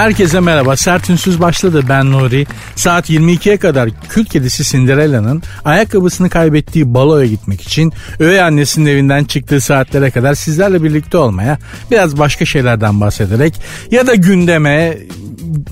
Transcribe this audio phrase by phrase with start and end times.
[0.00, 0.76] Herkese merhaba.
[0.76, 1.84] Sert Ünsüz başladı.
[1.88, 2.46] Ben Nuri.
[2.76, 9.60] Saat 22'ye kadar kül kedisi Cinderella'nın ayakkabısını kaybettiği baloya gitmek için öğe annesinin evinden çıktığı
[9.60, 11.58] saatlere kadar sizlerle birlikte olmaya,
[11.90, 13.54] biraz başka şeylerden bahsederek
[13.90, 14.98] ya da gündeme,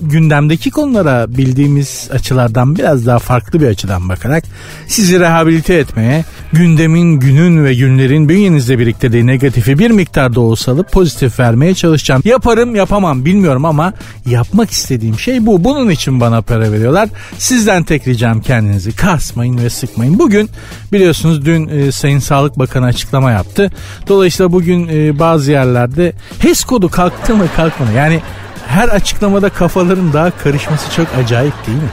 [0.00, 4.44] gündemdeki konulara bildiğimiz açılardan biraz daha farklı bir açıdan bakarak
[4.86, 11.40] sizi rehabilite etmeye, gündemin, günün ve günlerin bünyenizde biriktirdiği negatifi bir miktarda olsa alıp pozitif
[11.40, 12.22] vermeye çalışacağım.
[12.24, 13.92] Yaparım yapamam bilmiyorum ama
[14.26, 15.64] yapmak istediğim şey bu.
[15.64, 17.08] Bunun için bana para veriyorlar.
[17.38, 20.18] Sizden tek ricam kendinizi kasmayın ve sıkmayın.
[20.18, 20.50] Bugün
[20.92, 23.70] biliyorsunuz dün e, Sayın Sağlık Bakanı açıklama yaptı.
[24.08, 27.90] Dolayısıyla bugün e, bazı yerlerde HES kodu kalktı mı kalkmadı.
[27.96, 28.20] Yani
[28.68, 31.88] her açıklamada kafaların daha karışması çok acayip değil mi?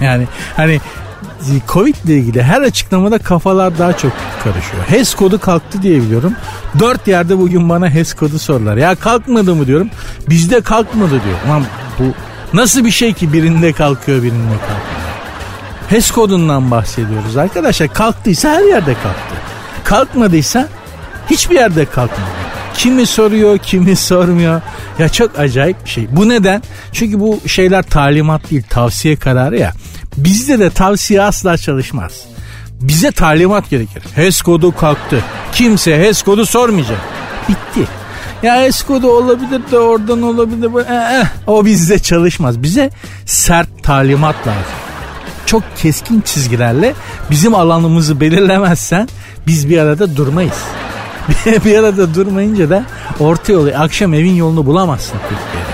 [0.00, 0.80] Yani hani
[1.68, 4.12] Covid ile ilgili her açıklamada kafalar daha çok
[4.44, 4.82] karışıyor.
[4.88, 6.34] HES kodu kalktı diye biliyorum.
[6.78, 8.76] Dört yerde bugün bana HES kodu sorular.
[8.76, 9.90] Ya kalkmadı mı diyorum.
[10.28, 11.38] Bizde kalkmadı diyor.
[11.46, 11.62] Aman
[11.98, 12.04] bu
[12.56, 15.02] nasıl bir şey ki birinde kalkıyor birinde kalkmıyor.
[15.88, 17.94] HES kodundan bahsediyoruz arkadaşlar.
[17.94, 19.34] Kalktıysa her yerde kalktı.
[19.84, 20.68] Kalkmadıysa
[21.30, 22.51] hiçbir yerde kalkmadı.
[22.74, 24.60] Kimi soruyor, kimi sormuyor.
[24.98, 26.06] Ya çok acayip bir şey.
[26.16, 26.62] Bu neden?
[26.92, 29.72] Çünkü bu şeyler talimat değil, tavsiye kararı ya.
[30.16, 32.12] Bizde de tavsiye asla çalışmaz.
[32.80, 34.02] Bize talimat gerekir.
[34.14, 35.24] HES kodu kalktı.
[35.52, 36.98] Kimse HES kodu sormayacak.
[37.48, 37.88] Bitti.
[38.42, 40.70] Ya HES kodu olabilir de oradan olabilir.
[40.90, 42.62] Eh, eh, o bizde çalışmaz.
[42.62, 42.90] Bize
[43.26, 44.72] sert talimat lazım.
[45.46, 46.94] Çok keskin çizgilerle
[47.30, 49.08] bizim alanımızı belirlemezsen
[49.46, 50.58] biz bir arada durmayız.
[51.64, 52.84] bir arada durmayınca da
[53.20, 55.72] orta yolu akşam evin yolunu bulamazsın Türkiye'de.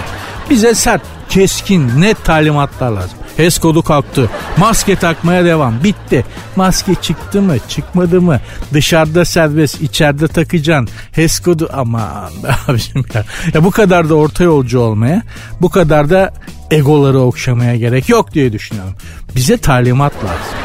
[0.51, 3.19] Bize sert, keskin, net talimatlar lazım.
[3.39, 4.31] HES kodu kalktı.
[4.57, 5.85] Maske takmaya devam.
[5.85, 6.25] Bitti.
[6.57, 8.41] Maske çıktı mı çıkmadı mı?
[8.73, 10.89] Dışarıda serbest içeride takacaksın.
[11.13, 12.31] HES kodu aman
[12.69, 13.25] abicim ya.
[13.55, 13.65] ya.
[13.65, 15.23] Bu kadar da orta yolcu olmaya
[15.61, 16.33] bu kadar da
[16.71, 18.95] egoları okşamaya gerek yok diye düşünüyorum.
[19.37, 20.59] Bize talimat lazım.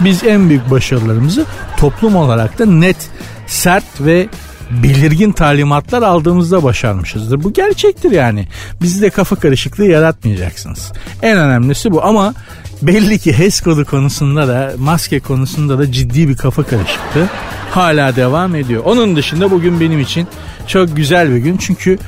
[0.00, 1.46] Biz en büyük başarılarımızı
[1.76, 3.10] toplum olarak da net,
[3.46, 4.28] sert ve
[4.70, 7.44] belirgin talimatlar aldığımızda başarmışızdır.
[7.44, 8.48] Bu gerçektir yani.
[8.82, 10.92] Bizde kafa karışıklığı yaratmayacaksınız.
[11.22, 12.34] En önemlisi bu ama
[12.82, 17.26] belli ki HES kodu konusunda da maske konusunda da ciddi bir kafa karışıklığı
[17.70, 18.82] hala devam ediyor.
[18.84, 20.26] Onun dışında bugün benim için
[20.66, 21.98] çok güzel bir gün çünkü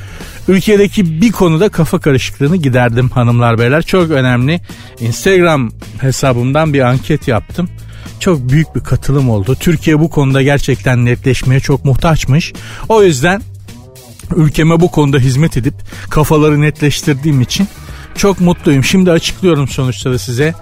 [0.49, 3.83] ülkedeki bir konuda kafa karışıklığını giderdim hanımlar beyler.
[3.83, 4.61] Çok önemli.
[5.01, 5.71] Instagram
[6.01, 7.69] hesabımdan bir anket yaptım
[8.21, 9.57] çok büyük bir katılım oldu.
[9.61, 12.53] Türkiye bu konuda gerçekten netleşmeye çok muhtaçmış.
[12.89, 13.43] O yüzden
[14.37, 15.75] ülkeme bu konuda hizmet edip
[16.11, 17.69] kafaları netleştirdiğim için
[18.17, 18.85] çok mutluyum.
[18.85, 20.55] Şimdi açıklıyorum sonuçları size.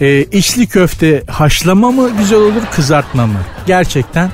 [0.00, 3.38] Ee, içli köfte haşlama mı güzel olur kızartma mı?
[3.66, 4.30] Gerçekten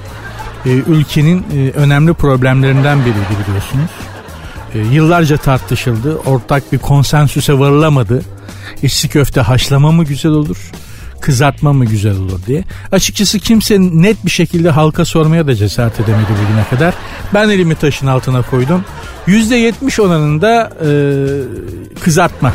[0.67, 3.91] e, ülkenin e, önemli problemlerinden biriydi biliyorsunuz.
[4.75, 6.17] E, yıllarca tartışıldı.
[6.17, 8.23] Ortak bir konsensüse varılamadı.
[8.83, 10.71] İçli köfte haşlama mı güzel olur?
[11.21, 12.65] Kızartma mı güzel olur diye.
[12.93, 16.95] Açıkçası kimse net bir şekilde halka sormaya da cesaret edemedi bugüne kadar.
[17.35, 18.85] Ben elimi taşın altına koydum.
[19.27, 20.91] %70 oranında e,
[22.01, 22.53] kızartma.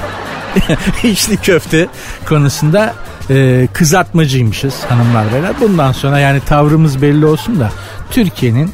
[1.03, 1.87] İçli köfte
[2.29, 2.93] konusunda
[3.29, 5.53] e, kızartmacıymışız hanımlar beyler.
[5.61, 7.71] Bundan sonra yani tavrımız belli olsun da
[8.11, 8.71] Türkiye'nin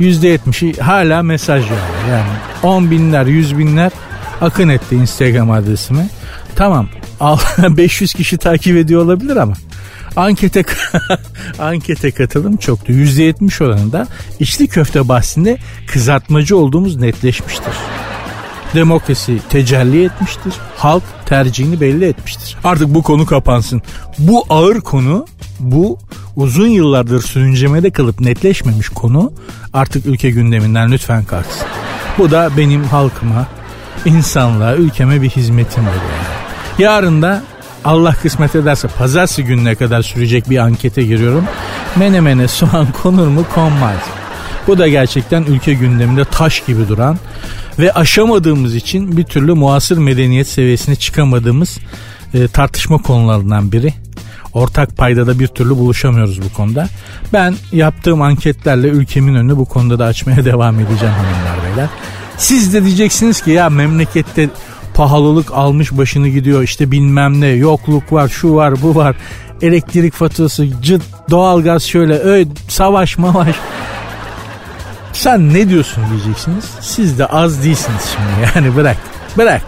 [0.00, 2.08] %70'i hala mesaj yağıyor.
[2.10, 2.30] Yani
[2.62, 3.92] 10 binler, 100 binler
[4.40, 6.08] akın etti Instagram adresime.
[6.56, 6.88] Tamam
[7.58, 9.54] 500 kişi takip ediyor olabilir ama
[10.16, 10.64] ankete
[11.58, 12.92] ankete katılım çoktu.
[12.92, 14.08] %70 oranında
[14.40, 17.74] içli köfte bahsinde kızartmacı olduğumuz netleşmiştir.
[18.74, 20.52] Demokrasi tecelli etmiştir.
[20.76, 22.56] Halk tercihini belli etmiştir.
[22.64, 23.82] Artık bu konu kapansın.
[24.18, 25.26] Bu ağır konu,
[25.60, 25.98] bu
[26.36, 29.32] uzun yıllardır sürüncemede kalıp netleşmemiş konu
[29.72, 31.66] artık ülke gündeminden lütfen kalksın.
[32.18, 33.46] Bu da benim halkıma,
[34.04, 36.33] insanlığa, ülkeme bir hizmetim olur.
[36.78, 37.42] Yarın da
[37.84, 41.44] Allah kısmet ederse pazartesi gününe kadar sürecek bir ankete giriyorum.
[41.96, 43.98] Menemene soğan konur mu konmaz.
[44.66, 47.18] Bu da gerçekten ülke gündeminde taş gibi duran
[47.78, 51.78] ve aşamadığımız için bir türlü muasır medeniyet seviyesine çıkamadığımız
[52.34, 53.94] e, tartışma konularından biri.
[54.52, 56.88] Ortak paydada bir türlü buluşamıyoruz bu konuda.
[57.32, 61.88] Ben yaptığım anketlerle ülkemin önünü bu konuda da açmaya devam edeceğim hanımlar beyler.
[62.36, 64.48] Siz de diyeceksiniz ki ya memlekette
[64.94, 69.16] pahalılık almış başını gidiyor işte bilmem ne yokluk var şu var bu var
[69.62, 73.56] elektrik faturası cıt doğalgaz şöyle öyle savaş mavaş
[75.12, 76.64] Sen ne diyorsun diyeceksiniz.
[76.80, 78.96] Siz de az değilsiniz şimdi yani bırak.
[79.36, 79.62] Bırak.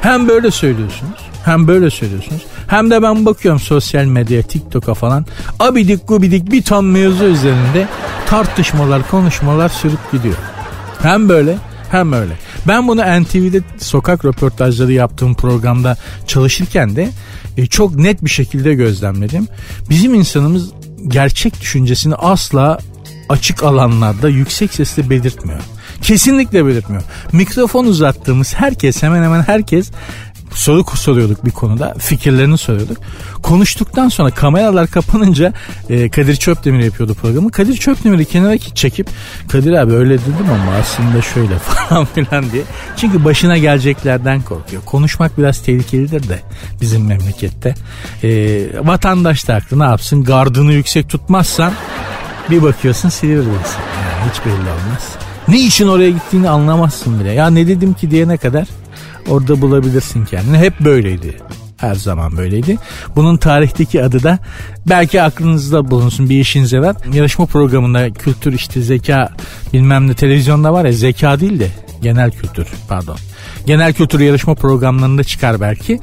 [0.00, 2.42] Hem böyle söylüyorsunuz hem böyle söylüyorsunuz.
[2.66, 5.26] Hem de ben bakıyorum sosyal medyaya TikTok'a falan.
[5.60, 7.88] Abidik gubidik bir ton mevzu üzerinde
[8.26, 10.34] tartışmalar konuşmalar sürüp gidiyor.
[11.02, 11.56] Hem böyle
[11.90, 12.32] hem öyle.
[12.68, 15.96] Ben bunu NTV'de sokak röportajları yaptığım programda
[16.26, 17.10] çalışırken de
[17.56, 19.48] e, çok net bir şekilde gözlemledim.
[19.90, 20.70] Bizim insanımız
[21.08, 22.78] gerçek düşüncesini asla
[23.28, 25.60] açık alanlarda yüksek sesle belirtmiyor.
[26.02, 27.02] Kesinlikle belirtmiyor.
[27.32, 29.90] Mikrofon uzattığımız herkes hemen hemen herkes
[30.54, 31.94] soru soruyorduk bir konuda.
[31.98, 32.96] Fikirlerini soruyorduk.
[33.42, 35.52] Konuştuktan sonra kameralar kapanınca
[35.90, 37.50] e, Kadir Çöpdemir yapıyordu programı.
[37.50, 39.08] Kadir Çöpdemir'i kenara çekip
[39.48, 42.62] Kadir abi öyle dedim ama aslında şöyle falan filan diye.
[42.96, 44.82] Çünkü başına geleceklerden korkuyor.
[44.84, 46.40] Konuşmak biraz tehlikelidir de
[46.80, 47.74] bizim memlekette.
[48.22, 48.28] E,
[48.86, 51.72] vatandaş da haklı ne yapsın gardını yüksek tutmazsan
[52.50, 53.80] bir bakıyorsun Silivri'desin.
[54.04, 55.16] Yani hiç belli olmaz.
[55.48, 57.32] Ne için oraya gittiğini anlamazsın bile.
[57.32, 58.68] Ya ne dedim ki diyene kadar
[59.28, 60.58] orada bulabilirsin kendini.
[60.58, 61.36] Hep böyleydi.
[61.76, 62.78] Her zaman böyleydi.
[63.16, 64.38] Bunun tarihteki adı da
[64.88, 66.96] belki aklınızda bulunsun bir işinize var.
[67.12, 69.30] Yarışma programında kültür işte zeka
[69.72, 71.68] bilmem ne televizyonda var ya zeka değil de
[72.02, 73.16] genel kültür pardon.
[73.66, 76.00] Genel kültür yarışma programlarında çıkar belki.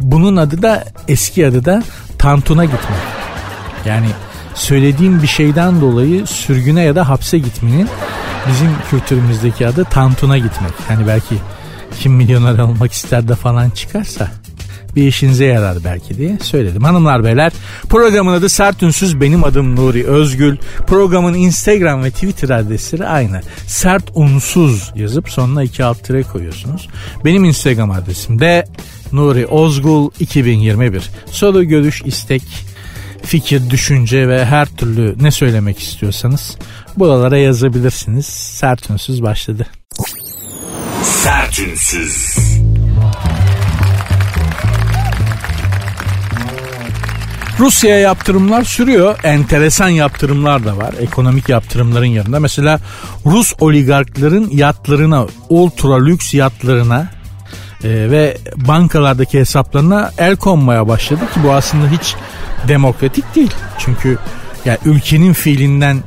[0.00, 1.82] Bunun adı da eski adı da
[2.18, 2.98] tantuna gitmek.
[3.86, 4.06] Yani
[4.54, 7.88] söylediğim bir şeyden dolayı sürgüne ya da hapse gitmenin
[8.48, 10.72] bizim kültürümüzdeki adı tantuna gitmek.
[10.88, 11.34] Hani belki
[12.02, 14.30] kim milyoner olmak ister de falan çıkarsa
[14.96, 16.84] bir işinize yarar belki diye söyledim.
[16.84, 17.52] Hanımlar beyler
[17.88, 20.56] programın adı Sert Ünsüz benim adım Nuri Özgül.
[20.86, 23.40] Programın Instagram ve Twitter adresleri aynı.
[23.66, 26.88] Sert Unsuz yazıp sonuna iki alt tire koyuyorsunuz.
[27.24, 28.64] Benim Instagram adresim de
[29.12, 31.10] Nuri Ozgul 2021.
[31.26, 32.42] Soru, görüş, istek,
[33.22, 36.56] fikir, düşünce ve her türlü ne söylemek istiyorsanız
[36.96, 38.26] buralara yazabilirsiniz.
[38.26, 39.66] Sert Ünsüz başladı.
[41.02, 42.36] Sertünsüz.
[47.58, 49.18] Rusya'ya yaptırımlar sürüyor.
[49.24, 50.94] Enteresan yaptırımlar da var.
[51.00, 52.40] Ekonomik yaptırımların yanında.
[52.40, 52.80] Mesela
[53.26, 57.08] Rus oligarkların yatlarına, ultra lüks yatlarına
[57.84, 62.14] e, ve bankalardaki hesaplarına el konmaya başladı ki bu aslında hiç
[62.68, 63.54] demokratik değil.
[63.78, 64.18] Çünkü
[64.64, 66.02] yani ülkenin fiilinden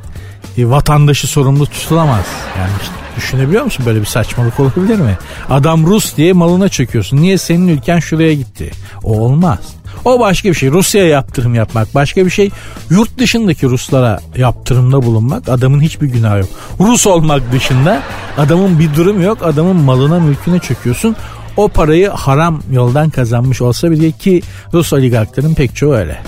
[0.57, 2.25] e, vatandaşı sorumlu tutulamaz.
[2.59, 5.17] Yani işte Düşünebiliyor musun böyle bir saçmalık olabilir mi?
[5.49, 7.17] Adam Rus diye malına çöküyorsun.
[7.17, 8.71] Niye senin ülken şuraya gitti?
[9.03, 9.59] O olmaz.
[10.05, 10.71] O başka bir şey.
[10.71, 12.49] Rusya'ya yaptırım yapmak başka bir şey.
[12.89, 16.49] Yurt dışındaki Ruslara yaptırımda bulunmak adamın hiçbir günahı yok.
[16.79, 18.01] Rus olmak dışında
[18.37, 19.37] adamın bir durum yok.
[19.43, 21.15] Adamın malına mülküne çöküyorsun.
[21.57, 24.41] O parayı haram yoldan kazanmış olsa bile ki
[24.73, 26.21] Rus oligarkların pek çoğu öyle.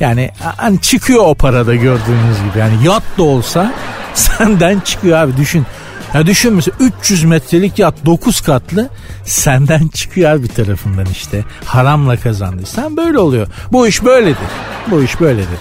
[0.00, 2.58] Yani hani çıkıyor o parada gördüğünüz gibi.
[2.58, 3.74] Yani yat da olsa
[4.14, 5.66] senden çıkıyor abi düşün.
[6.14, 8.88] Ya düşün mesela 300 metrelik yat 9 katlı
[9.24, 11.44] senden çıkıyor bir tarafından işte.
[11.64, 13.46] Haramla kazandıysan böyle oluyor.
[13.72, 14.48] Bu iş böyledir.
[14.90, 15.58] Bu iş böyledir.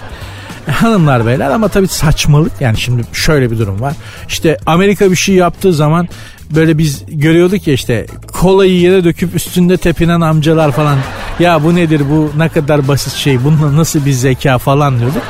[0.68, 3.94] E, hanımlar beyler ama tabii saçmalık yani şimdi şöyle bir durum var.
[4.28, 6.10] İşte Amerika bir şey yaptığı zaman
[6.52, 10.98] böyle biz görüyorduk ya işte kolayı yere döküp üstünde tepinen amcalar falan
[11.40, 15.24] ya bu nedir bu ne kadar basit şey bununla nasıl bir zeka falan diyorduk.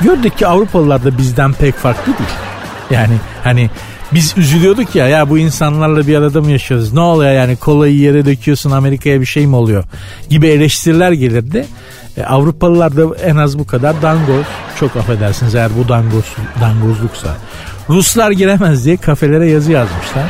[0.00, 2.30] Gördük ki Avrupalılar da bizden pek farklı değil.
[2.90, 3.14] Yani
[3.44, 3.70] hani
[4.12, 6.92] biz üzülüyorduk ya ya bu insanlarla bir arada mı yaşıyoruz?
[6.92, 9.84] Ne oluyor yani kolayı yere döküyorsun Amerika'ya bir şey mi oluyor?
[10.30, 11.66] Gibi eleştiriler gelirdi.
[12.16, 14.46] E, Avrupalılar da en az bu kadar dangoz.
[14.80, 16.24] Çok affedersiniz eğer bu dangoz,
[16.60, 17.36] dangozluksa.
[17.88, 20.24] Ruslar giremez diye kafelere yazı yazmışlar.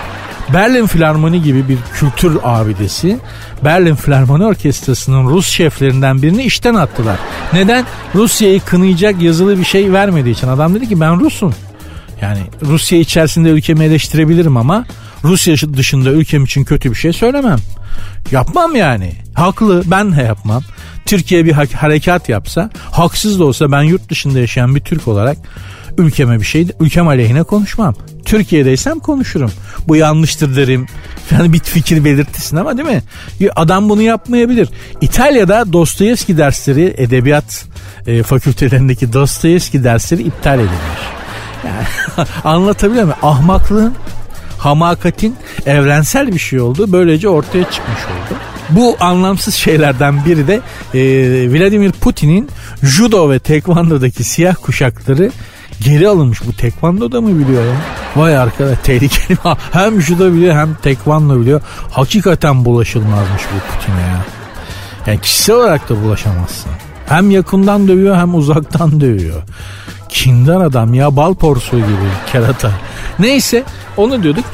[0.55, 3.19] Berlin Filarmoni gibi bir kültür abidesi
[3.65, 7.17] Berlin Filarmoni Orkestrası'nın Rus şeflerinden birini işten attılar.
[7.53, 7.85] Neden?
[8.15, 10.49] Rusya'yı kınayacak yazılı bir şey vermediği için.
[10.49, 11.55] Adam dedi ki ben Rus'um.
[12.23, 14.87] Yani Rusya içerisinde ülkemi eleştirebilirim ama
[15.25, 17.59] Rusya dışında ülkem için kötü bir şey söylemem.
[18.31, 19.13] Yapmam yani.
[19.35, 20.63] Haklı ben de yapmam.
[21.07, 25.39] Türkiye bir harekat yapsa haksız da olsa ben yurt dışında yaşayan bir Türk olarak
[25.99, 27.95] ülkeme bir şey ülkem aleyhine konuşmam.
[28.25, 29.51] Türkiye'deysem konuşurum.
[29.89, 30.87] Bu yanlıştır derim.
[31.31, 33.03] Yani bir fikir belirttisin ama değil mi?
[33.57, 34.69] Adam bunu yapmayabilir.
[35.01, 37.65] İtalya'da Dostoyevski dersleri edebiyat
[38.07, 41.16] e, fakültelerindeki Dostoyevski dersleri iptal edilmiş.
[42.45, 43.19] Anlatabiliyor muyum?
[43.23, 43.95] Ahmaklığın,
[44.59, 46.93] hamakatin evrensel bir şey oldu.
[46.93, 48.39] Böylece ortaya çıkmış oldu.
[48.71, 50.61] Bu anlamsız şeylerden biri de
[50.95, 51.01] e,
[51.53, 52.49] Vladimir Putin'in
[52.83, 55.31] judo ve tekvandodaki siyah kuşakları
[55.81, 56.47] geri alınmış.
[56.47, 57.77] Bu tekvando da mı biliyor ya?
[58.17, 59.39] Vay arkadaş tehlikeli.
[59.73, 61.61] hem judo biliyor hem tekvando biliyor.
[61.91, 64.25] Hakikaten bulaşılmazmış bu Putin'e ya.
[65.07, 66.71] Yani kişisel olarak da bulaşamazsın.
[67.09, 69.43] Hem yakından dövüyor hem uzaktan dövüyor.
[70.17, 72.73] Kindar adam ya bal porsuğu gibi kerata.
[73.19, 73.65] Neyse
[73.97, 74.45] onu diyorduk.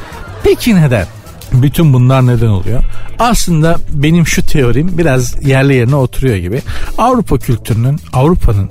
[0.43, 1.07] Peki neden?
[1.53, 2.83] Bütün bunlar neden oluyor?
[3.19, 6.61] Aslında benim şu teorim biraz yerli yerine oturuyor gibi.
[6.97, 8.69] Avrupa kültürünün, Avrupa'nın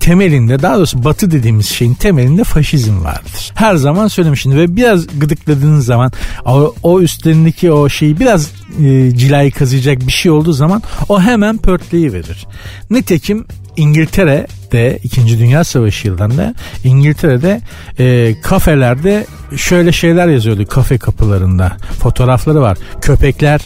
[0.00, 3.52] temelinde daha doğrusu batı dediğimiz şeyin temelinde faşizm vardır.
[3.54, 6.12] Her zaman söylemişim ve biraz gıdıkladığınız zaman
[6.44, 11.58] o, o üstlerindeki o şeyi biraz e, cilayı kazıyacak bir şey olduğu zaman o hemen
[11.58, 12.46] pörtleyi verir.
[12.90, 13.46] Nitekim
[13.78, 15.38] İngiltere'de 2.
[15.38, 16.54] Dünya Savaşı yıllarında
[16.84, 17.60] İngiltere'de
[17.98, 21.76] e, kafelerde şöyle şeyler yazıyordu kafe kapılarında.
[22.00, 22.78] Fotoğrafları var.
[23.00, 23.60] Köpekler,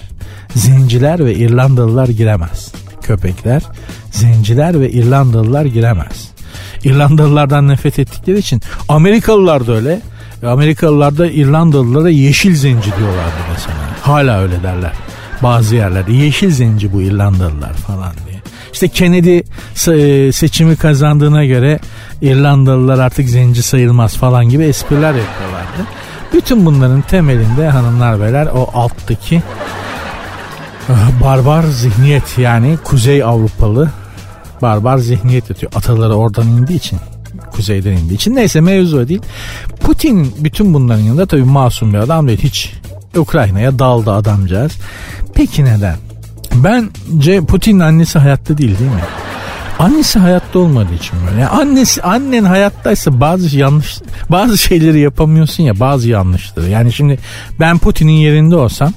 [0.54, 2.73] zenciler ve İrlandalılar giremez.
[3.02, 3.62] Köpekler,
[4.11, 6.33] zenciler ve İrlandalılar giremez.
[6.85, 10.00] İrlandalılardan nefret ettikleri için Amerikalılar da öyle.
[10.47, 13.76] Amerikalılar da İrlandalılara yeşil zenci diyorlardı mesela.
[14.02, 14.92] Hala öyle derler.
[15.42, 18.31] Bazı yerlerde yeşil zenci bu İrlandalılar falan diye.
[18.73, 19.38] İşte Kennedy
[19.88, 21.79] e, seçimi kazandığına göre
[22.21, 25.88] İrlandalılar artık zenci sayılmaz falan gibi espriler yapıyorlardı.
[26.33, 29.43] Bütün bunların temelinde hanımlar beyler o alttaki
[30.88, 33.91] ah, barbar zihniyet yani Kuzey Avrupalı
[34.62, 35.73] barbar zihniyet yatıyor.
[35.75, 36.99] Ataları oradan indiği için
[37.52, 38.37] kuzeyden indiği için.
[38.37, 39.23] Neyse mevzu değil.
[39.81, 42.41] Putin bütün bunların yanında tabii masum bir adam değil.
[42.43, 42.73] Hiç
[43.17, 44.73] Ukrayna'ya daldı adamcağız.
[45.35, 45.97] Peki neden?
[46.54, 49.00] Bence Putin'in annesi hayatta değil değil mi?
[49.78, 51.40] Annesi hayatta olmadığı için böyle.
[51.40, 53.99] Yani annesi annen hayattaysa bazı yanlış
[54.30, 56.68] bazı şeyleri yapamıyorsun ya bazı yanlışları.
[56.68, 57.18] Yani şimdi
[57.61, 58.92] ben Putin'in yerinde olsam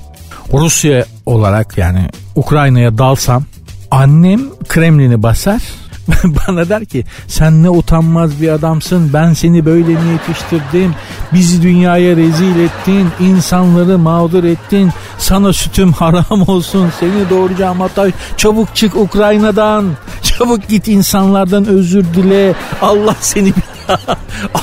[0.54, 3.44] Rusya olarak yani Ukrayna'ya dalsam
[3.92, 5.62] annem Kremlin'i basar
[6.24, 10.96] bana der ki sen ne utanmaz bir adamsın ben seni böyle mi yetiştirdim?
[11.34, 14.92] Bizi dünyaya rezil ettin insanları mağdur ettin.
[15.18, 18.08] Sana sütüm haram olsun seni doğuracağım hatta
[18.38, 19.86] çabuk çık Ukrayna'dan
[20.22, 22.54] çabuk git insanlardan özür dile.
[22.82, 23.54] Allah seni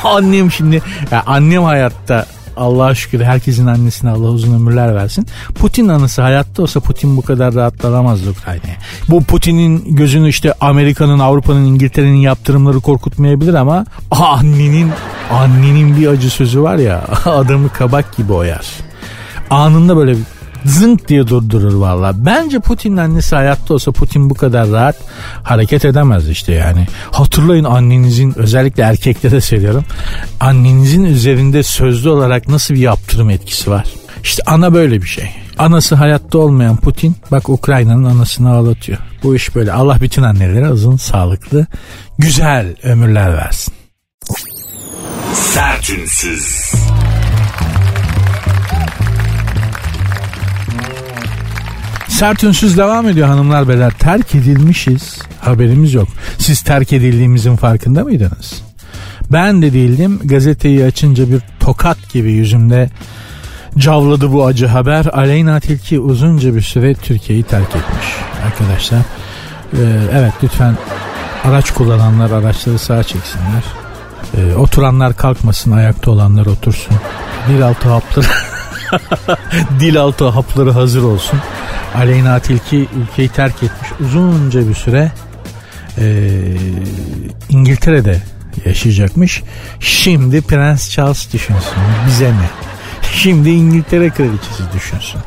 [0.05, 5.27] annem şimdi ya annem hayatta Allah'a şükür herkesin annesine Allah uzun ömürler versin.
[5.55, 8.77] Putin anısı hayatta olsa Putin bu kadar rahatlanamazdı Ukrayna'ya.
[9.09, 14.91] Bu Putin'in gözünü işte Amerika'nın, Avrupa'nın, İngiltere'nin yaptırımları korkutmayabilir ama annenin
[15.31, 18.67] annenin bir acı sözü var ya adamı kabak gibi oyar.
[19.51, 20.17] Anında böyle
[20.65, 22.13] zınk diye durdurur valla.
[22.27, 24.97] Bence Putin'in annesi hayatta olsa Putin bu kadar rahat
[25.43, 26.87] hareket edemez işte yani.
[27.11, 29.85] Hatırlayın annenizin özellikle erkeklere söylüyorum.
[30.41, 33.85] Annenizin üzerinde sözlü olarak nasıl bir yaptırım etkisi var?
[34.23, 35.31] İşte ana böyle bir şey.
[35.59, 38.99] Anası hayatta olmayan Putin bak Ukrayna'nın anasını ağlatıyor.
[39.23, 39.73] Bu iş böyle.
[39.73, 41.67] Allah bütün annelere uzun, sağlıklı,
[42.19, 43.75] güzel ömürler versin.
[45.35, 46.73] Sertünsüz.
[52.13, 53.93] Sert ünsüz devam ediyor hanımlar beyler.
[53.99, 55.19] Terk edilmişiz.
[55.41, 56.09] Haberimiz yok.
[56.39, 58.63] Siz terk edildiğimizin farkında mıydınız?
[59.33, 60.21] Ben de değildim.
[60.25, 62.91] Gazeteyi açınca bir tokat gibi yüzümde
[63.79, 65.07] cavladı bu acı haber.
[65.07, 68.07] Aleyna Tilki uzunca bir süre Türkiye'yi terk etmiş.
[68.47, 68.99] Arkadaşlar
[69.73, 69.79] ee,
[70.13, 70.77] evet lütfen
[71.45, 73.65] araç kullananlar araçları sağa çeksinler.
[74.37, 76.97] Ee, oturanlar kalkmasın ayakta olanlar otursun.
[77.49, 78.27] Bir altı hapları
[79.81, 81.41] dil altı hapları hazır olsun.
[81.95, 85.13] Aleyna Tilki ülkeyi terk etmiş uzunca bir süre
[85.99, 86.29] e,
[87.49, 88.23] İngiltere'de
[88.65, 89.43] yaşayacakmış.
[89.81, 92.51] Şimdi Prens Charles düşünsün bize ne?
[93.13, 95.21] Şimdi İngiltere kraliçesi düşünsün.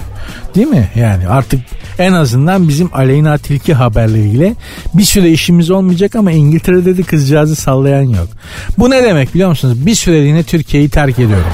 [0.55, 0.89] Değil mi?
[0.95, 1.59] Yani artık
[1.99, 4.55] en azından bizim Aleyna Tilki haberleriyle
[4.93, 8.27] bir süre işimiz olmayacak ama İngiltere'de de kızcağızı sallayan yok.
[8.77, 9.85] Bu ne demek biliyor musunuz?
[9.85, 11.53] Bir süreliğine Türkiye'yi terk ediyorum.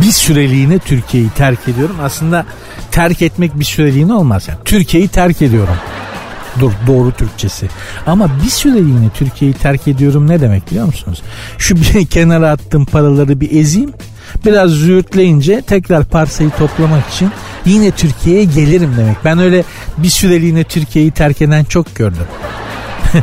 [0.00, 1.96] Bir süreliğine Türkiye'yi terk ediyorum.
[2.02, 2.46] Aslında
[2.90, 4.48] terk etmek bir süreliğine olmaz.
[4.48, 5.74] Yani Türkiye'yi terk ediyorum.
[6.60, 7.68] Dur doğru Türkçesi.
[8.06, 11.22] Ama bir süreliğine Türkiye'yi terk ediyorum ne demek biliyor musunuz?
[11.58, 13.92] Şu bir kenara attığım paraları bir ezeyim.
[14.44, 17.30] Biraz züğürtleyince tekrar parsayı toplamak için
[17.64, 19.16] yine Türkiye'ye gelirim demek.
[19.24, 19.64] Ben öyle
[19.98, 22.26] bir süreliğine Türkiye'yi terk eden çok gördüm.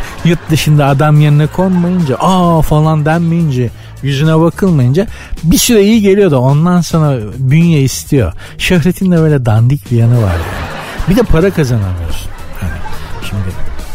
[0.25, 3.69] Yurt dışında adam yerine konmayınca aa falan denmeyince
[4.03, 5.07] yüzüne bakılmayınca
[5.43, 8.33] bir süre iyi geliyor da ondan sonra bünye istiyor.
[8.57, 11.09] Şöhretin de böyle dandik bir yanı var yani.
[11.09, 12.31] Bir de para kazanamıyorsun.
[12.59, 12.71] Hani
[13.29, 13.43] şimdi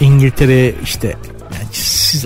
[0.00, 1.16] İngiltere işte
[1.54, 1.68] yani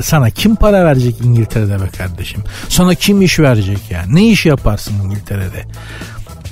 [0.02, 2.42] sana kim para verecek İngiltere'de be kardeşim?
[2.68, 4.14] Sana kim iş verecek yani?
[4.14, 5.64] Ne iş yaparsın İngiltere'de?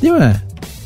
[0.03, 0.37] Değil mi?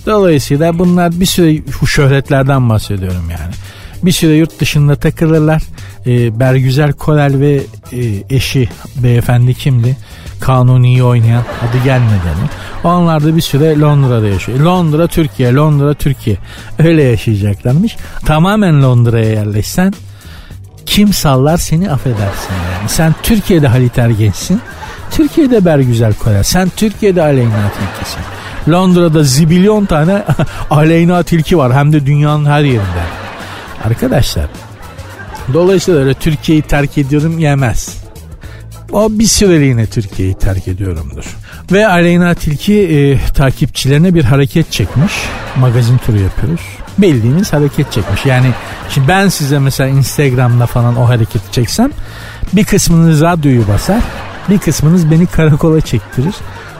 [0.06, 3.54] Dolayısıyla bunlar bir süre şöhretlerden bahsediyorum yani.
[4.04, 5.62] Bir süre yurt dışında takılırlar.
[6.06, 7.60] E, Bergüzer Korel ve
[7.92, 9.96] e, eşi beyefendi kimdi?
[10.40, 12.48] Kanuni'yi oynayan adı gelmedi mi?
[12.84, 14.60] Onlar da bir süre Londra'da yaşıyor.
[14.60, 16.36] Londra Türkiye, Londra Türkiye.
[16.78, 17.96] Öyle yaşayacaklarmış.
[18.26, 19.94] Tamamen Londra'ya yerleşsen
[20.86, 22.88] kim sallar seni affedersin yani.
[22.88, 24.60] Sen Türkiye'de Halit Ergenç'sin.
[25.10, 26.42] Türkiye'de Bergüzel Korel.
[26.42, 28.22] Sen Türkiye'de Aleyna Tilki'sin.
[28.72, 30.22] Londra'da zibilyon tane
[30.70, 31.74] Aleyna Tilki var.
[31.74, 33.23] Hem de dünyanın her yerinde.
[33.84, 34.46] Arkadaşlar
[35.52, 38.04] dolayısıyla öyle Türkiye'yi terk ediyorum yemez.
[38.92, 41.24] O bir süreliğine Türkiye'yi terk ediyorumdur.
[41.72, 45.12] Ve Aleyna Tilki e, takipçilerine bir hareket çekmiş.
[45.56, 46.60] Magazin turu yapıyoruz.
[46.98, 48.26] Bildiğiniz hareket çekmiş.
[48.26, 48.46] Yani
[48.88, 51.90] şimdi ben size mesela Instagram'da falan o hareketi çeksem
[52.52, 54.00] bir kısmınız radyoyu basar
[54.48, 56.34] bir kısmınız beni karakola çektirir.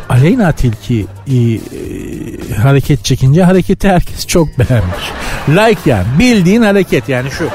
[0.08, 5.04] Aleyna Tilki e, e, hareket çekince hareketi herkes çok beğenmiş.
[5.48, 7.48] Like yani bildiğin hareket yani şu.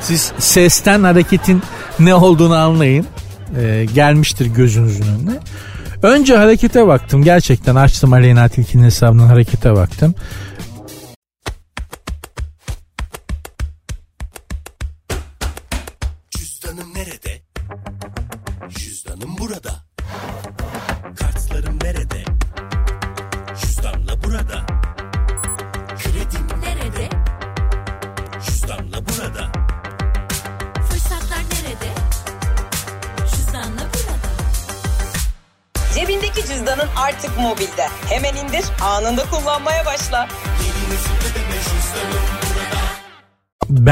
[0.00, 1.62] Siz sesten hareketin
[1.98, 3.06] ne olduğunu anlayın.
[3.60, 5.38] E, gelmiştir gözünüzün önüne.
[6.02, 7.24] Önce harekete baktım.
[7.24, 10.14] Gerçekten açtım Aleyna Tilki'nin hesabından harekete baktım.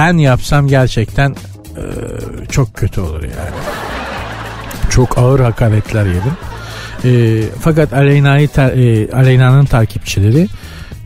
[0.08, 1.30] Ben yapsam gerçekten
[1.76, 1.82] e,
[2.50, 3.56] çok kötü olur yani.
[4.90, 6.32] Çok ağır hakaretler yedim.
[7.04, 10.48] E, fakat Aleyna'yı e, Aleyna'nın takipçileri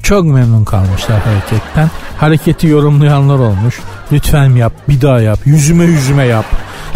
[0.02, 1.90] çok memnun kalmışlar hareketten.
[2.18, 3.80] Hareketi yorumlayanlar olmuş.
[4.12, 6.44] Lütfen yap, bir daha yap, yüzüme yüzüme yap,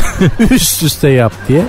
[0.51, 1.63] üst üste yap diye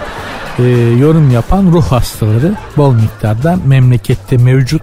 [0.60, 0.64] e,
[1.00, 4.82] yorum yapan ruh hastaları bol miktarda memlekette mevcut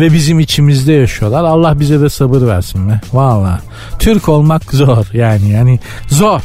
[0.00, 1.44] ve bizim içimizde yaşıyorlar.
[1.44, 3.00] Allah bize de sabır versin be.
[3.12, 3.60] Valla.
[3.98, 6.40] Türk olmak zor yani yani zor.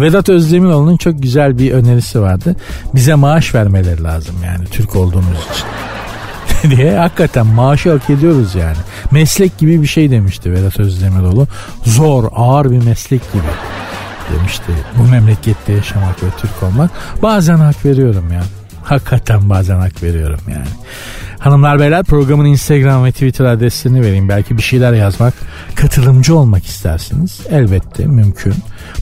[0.00, 2.56] Vedat Özdemiroğlu'nun çok güzel bir önerisi vardı.
[2.94, 5.66] Bize maaş vermeleri lazım yani Türk olduğumuz için.
[6.76, 8.76] diye hakikaten maaşı hak ediyoruz yani.
[9.10, 11.46] Meslek gibi bir şey demişti Vedat Özdemiroğlu.
[11.84, 13.42] Zor, ağır bir meslek gibi
[14.32, 14.72] demişti.
[14.98, 16.90] Bu memlekette yaşamak ve Türk olmak.
[17.22, 18.42] Bazen hak veriyorum ya.
[18.82, 20.66] Hakikaten bazen hak veriyorum yani.
[21.44, 24.28] Hanımlar beyler programın Instagram ve Twitter adreslerini vereyim.
[24.28, 25.34] Belki bir şeyler yazmak,
[25.74, 27.40] katılımcı olmak istersiniz.
[27.50, 28.54] Elbette mümkün.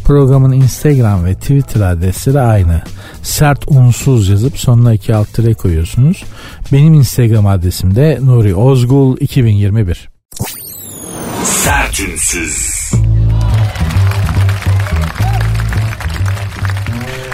[0.05, 2.83] Programın Instagram ve Twitter adresleri aynı.
[3.23, 6.25] Sert unsuz yazıp sonuna iki alt tire koyuyorsunuz.
[6.73, 10.09] Benim Instagram adresim de Nuri Ozgul 2021.
[11.45, 12.93] Sertünsüz.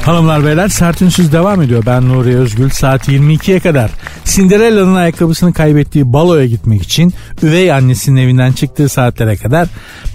[0.05, 1.83] Hanımlar beyler sertünsüz devam ediyor.
[1.87, 3.91] Ben Nuri Özgül saat 22'ye kadar
[4.29, 9.69] Cinderella'nın ayakkabısını kaybettiği baloya gitmek için üvey annesinin evinden çıktığı saatlere kadar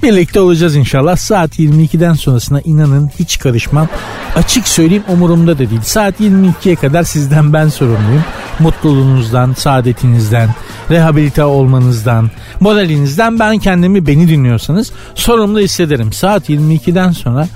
[0.03, 1.17] birlikte olacağız inşallah.
[1.17, 3.87] Saat 22'den sonrasına inanın hiç karışmam.
[4.35, 5.81] Açık söyleyeyim umurumda da değil.
[5.83, 8.23] Saat 22'ye kadar sizden ben sorumluyum.
[8.59, 10.49] Mutluluğunuzdan, saadetinizden,
[10.89, 16.13] rehabilite olmanızdan, moralinizden ben kendimi beni dinliyorsanız sorumlu hissederim.
[16.13, 17.47] Saat 22'den sonra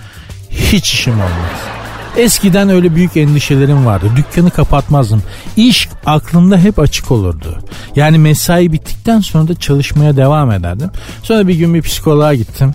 [0.50, 1.77] hiç işim olmaz.
[2.18, 4.06] Eskiden öyle büyük endişelerim vardı.
[4.16, 5.24] Dükkanı kapatmazdım.
[5.58, 7.60] İş aklımda hep açık olurdu.
[7.96, 10.90] Yani mesai bittikten sonra da çalışmaya devam ederdim.
[11.24, 12.74] Sonra bir gün bir psikoloğa gittim.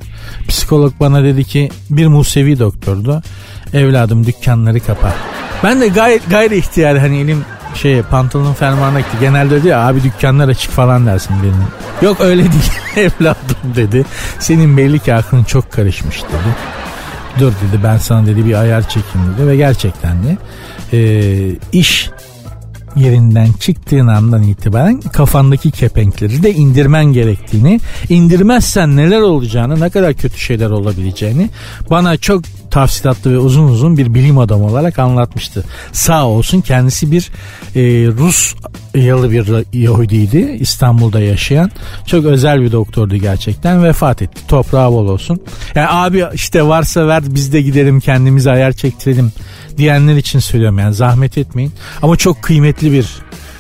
[0.49, 3.23] Psikolog bana dedi ki bir Musevi doktordu.
[3.75, 5.15] Evladım dükkanları kapat.
[5.65, 9.17] Ben de gayet gayri ihtiyar hani elim şey pantolonun fermuarına gitti.
[9.21, 11.65] Genelde diyor abi dükkanlar açık falan dersin benim.
[12.03, 14.05] Yok öyle değil evladım dedi.
[14.39, 16.57] Senin belli ki aklın çok karışmış dedi.
[17.39, 20.37] Dur dedi ben sana dedi bir ayar çekeyim dedi ve gerçekten de
[20.93, 21.01] e,
[21.73, 22.11] iş
[22.97, 30.39] yerinden çıktığın andan itibaren kafandaki kepenkleri de indirmen gerektiğini, indirmezsen neler olacağını, ne kadar kötü
[30.39, 31.51] şeyler olabileceğini
[31.91, 32.43] bana çok
[32.73, 35.65] tafsilatlı ve uzun uzun bir bilim adamı olarak anlatmıştı.
[35.93, 37.31] Sağ olsun kendisi bir
[37.75, 38.55] e, Rus
[38.95, 41.71] yalı bir Yahudiydi İstanbul'da yaşayan.
[42.07, 44.41] Çok özel bir doktordu gerçekten vefat etti.
[44.49, 45.41] Toprağı bol olsun.
[45.75, 49.33] Yani abi işte varsa ver biz de gidelim kendimize ayar çektirelim
[49.77, 51.73] diyenler için söylüyorum yani zahmet etmeyin.
[52.03, 53.07] Ama çok kıymetli bir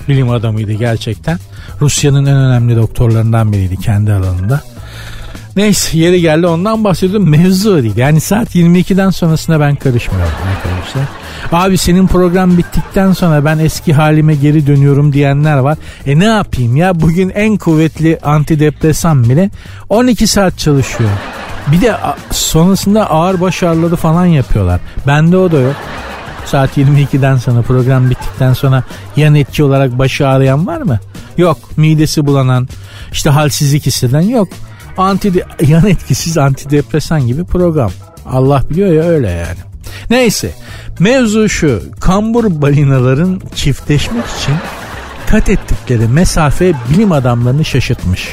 [0.08, 1.38] bilim adamıydı gerçekten.
[1.80, 4.71] Rusya'nın en önemli doktorlarından biriydi kendi alanında.
[5.56, 7.96] Neyse yeri geldi ondan bahsediyordum mevzu değil.
[7.96, 11.04] Yani saat 22'den sonrasına ben karışmıyorum arkadaşlar.
[11.52, 15.78] Abi senin program bittikten sonra ben eski halime geri dönüyorum diyenler var.
[16.06, 19.50] E ne yapayım ya bugün en kuvvetli antidepresan bile
[19.88, 21.10] 12 saat çalışıyor.
[21.72, 21.96] Bir de
[22.30, 24.80] sonrasında ağır baş ağrıları falan yapıyorlar.
[25.06, 25.76] Bende o da yok.
[26.44, 28.82] Saat 22'den sonra program bittikten sonra
[29.16, 31.00] yan etki olarak başı ağrıyan var mı?
[31.38, 31.58] Yok.
[31.76, 32.68] Midesi bulanan,
[33.12, 34.48] işte halsizlik hisseden yok.
[34.96, 37.90] Anti yan etkisiz antidepresan gibi program.
[38.26, 39.58] Allah biliyor ya öyle yani.
[40.10, 40.54] Neyse
[40.98, 44.54] mevzu şu kambur balinaların çiftleşmek için
[45.26, 48.28] kat ettikleri mesafe bilim adamlarını şaşırtmış.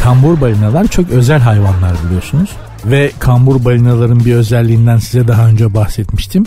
[0.00, 2.50] Kambur balinalar çok özel hayvanlar biliyorsunuz.
[2.84, 6.44] Ve kambur balinaların bir özelliğinden size daha önce bahsetmiştim.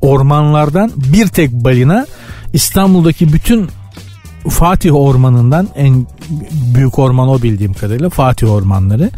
[0.00, 2.06] Ormanlardan bir tek balina
[2.52, 3.68] İstanbul'daki bütün
[4.50, 6.06] Fatih Ormanı'ndan en
[6.74, 9.10] büyük orman o bildiğim kadarıyla Fatih Ormanları.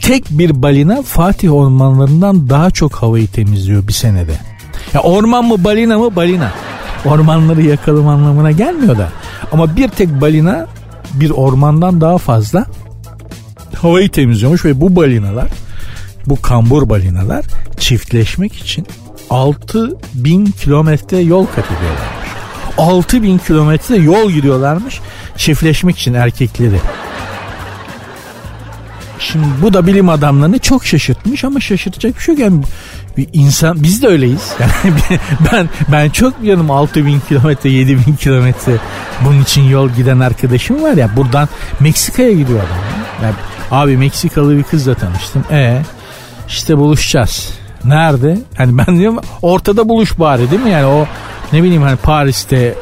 [0.00, 4.32] Tek bir balina Fatih Ormanlarından daha çok havayı temizliyor bir senede.
[4.94, 6.52] Ya orman mı balina mı balina.
[7.04, 9.08] Ormanları yakalım anlamına gelmiyor da.
[9.52, 10.66] Ama bir tek balina
[11.14, 12.66] bir ormandan daha fazla
[13.74, 15.48] havayı temizliyormuş ve bu balinalar
[16.26, 17.44] bu kambur balinalar
[17.78, 18.86] çiftleşmek için
[19.30, 22.19] 6000 kilometre yol kat ediyorlarmış.
[22.78, 25.00] 6000 kilometre yol gidiyorlarmış
[25.36, 26.76] çiftleşmek için erkekleri.
[29.18, 32.42] Şimdi bu da bilim adamlarını çok şaşırtmış ama şaşırtacak bir şey yok.
[32.42, 32.62] Yani
[33.16, 34.52] bir insan biz de öyleyiz.
[34.60, 35.18] Yani
[35.52, 38.72] ben ben çok yanım 6000 kilometre 7000 kilometre
[39.24, 41.48] bunun için yol giden arkadaşım var ya buradan
[41.80, 42.78] Meksika'ya gidiyor adam.
[43.22, 43.34] Yani,
[43.70, 45.44] abi Meksikalı bir kızla tanıştım.
[45.50, 45.82] E
[46.48, 47.48] işte buluşacağız.
[47.84, 48.38] Nerede?
[48.56, 50.70] Hani ben diyorum ortada buluş bari değil mi?
[50.70, 51.06] Yani o
[51.52, 52.74] ne bileyim hani Paris'te,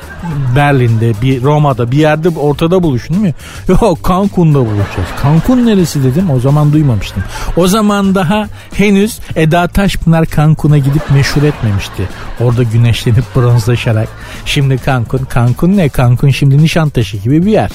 [0.56, 3.34] Berlin'de, bir Roma'da bir yerde ortada buluşun değil mi?
[3.68, 5.08] Yok Cancun'da buluşacağız.
[5.22, 7.24] Cancun neresi dedim o zaman duymamıştım.
[7.56, 12.08] O zaman daha henüz Eda Taşpınar Cancun'a gidip meşhur etmemişti.
[12.40, 14.08] Orada güneşlenip bronzlaşarak.
[14.44, 15.90] Şimdi Cancun, Cancun ne?
[15.96, 17.70] Cancun şimdi Nişantaşı gibi bir yer.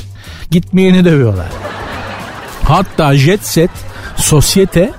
[0.51, 1.47] Gitmeyeni dövüyorlar.
[2.63, 3.71] Hatta jet set,
[4.15, 4.91] sosyete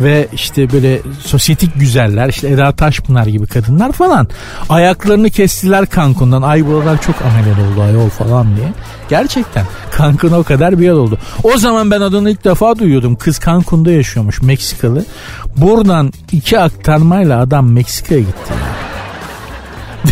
[0.00, 4.28] ve işte böyle sosyetik güzeller işte Eda Taşpınar gibi kadınlar falan
[4.68, 8.72] ayaklarını kestiler Cancun'dan ay buralar çok ameliyat oldu ayol falan diye.
[9.08, 9.66] Gerçekten
[9.98, 11.18] Cancun o kadar bir yer oldu.
[11.42, 13.16] O zaman ben adını ilk defa duyuyordum.
[13.16, 15.04] Kız Cancun'da yaşıyormuş Meksikalı.
[15.56, 18.52] Buradan iki aktarmayla adam Meksika'ya gitti.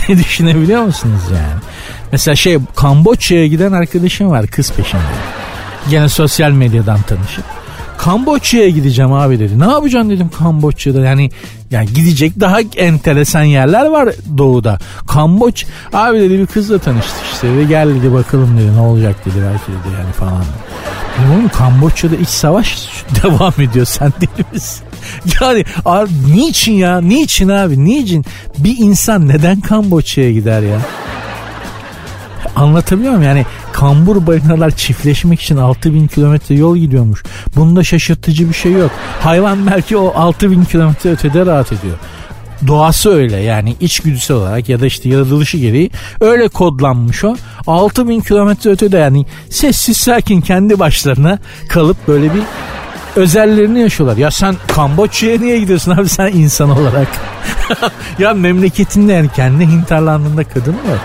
[0.08, 0.18] Yani.
[0.24, 1.62] Düşünebiliyor musunuz yani?
[2.12, 5.02] Mesela şey Kamboçya'ya giden arkadaşım var kız peşinde.
[5.90, 7.44] Gene sosyal medyadan tanışıp.
[8.08, 9.60] Kamboçya'ya gideceğim abi dedi.
[9.60, 11.00] Ne yapacaksın dedim Kamboçya'da.
[11.00, 11.30] Yani
[11.70, 14.78] yani gidecek daha enteresan yerler var doğuda.
[15.06, 19.34] Kamboç abi dedi bir kızla tanıştık işte ve gel dedi bakalım dedi ne olacak dedi
[19.36, 20.44] belki dedi yani falan.
[21.18, 22.88] Dedim oğlum Kamboçya'da iç savaş
[23.22, 24.84] devam ediyor sen değil misin?
[25.40, 27.00] Yani abi, niçin ya?
[27.00, 27.84] Niçin abi?
[27.84, 28.24] Niçin?
[28.58, 30.78] Bir insan neden Kamboçya'ya gider ya?
[32.56, 33.24] Anlatabiliyor muyum?
[33.24, 33.46] Yani
[33.78, 37.22] kambur balinalar çiftleşmek için 6000 kilometre yol gidiyormuş.
[37.56, 38.90] Bunda şaşırtıcı bir şey yok.
[39.20, 41.96] Hayvan belki o 6000 kilometre ötede rahat ediyor.
[42.66, 47.36] Doğası öyle yani içgüdüsel olarak ya da işte yaratılışı gereği öyle kodlanmış o.
[47.66, 51.38] 6000 kilometre ötede yani sessiz sakin kendi başlarına
[51.68, 52.42] kalıp böyle bir
[53.16, 54.16] özellerini yaşıyorlar.
[54.16, 57.08] Ya sen Kamboçya'ya niye gidiyorsun abi sen insan olarak?
[58.18, 60.98] ya memleketinde yani kendi hinterlandığında kadın mı?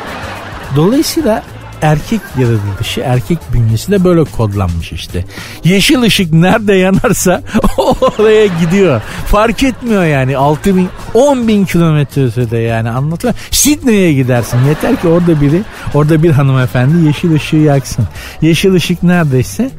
[0.76, 1.44] Dolayısıyla
[1.84, 5.26] erkek yaratılışı, erkek bünyesi de böyle kodlanmış işte.
[5.63, 7.41] Yeşil ışık nerede yanarsa
[8.02, 9.02] oraya gidiyor.
[9.28, 13.34] Fark etmiyor yani 6 bin, 10 bin kilometre ötede yani anlatıyor.
[13.52, 14.58] Sydney'e gidersin.
[14.67, 15.62] Yeter ki orada biri,
[15.93, 18.08] orada bir hanımefendi yeşil ışığı yaksın.
[18.41, 19.72] Yeşil ışık neredeyse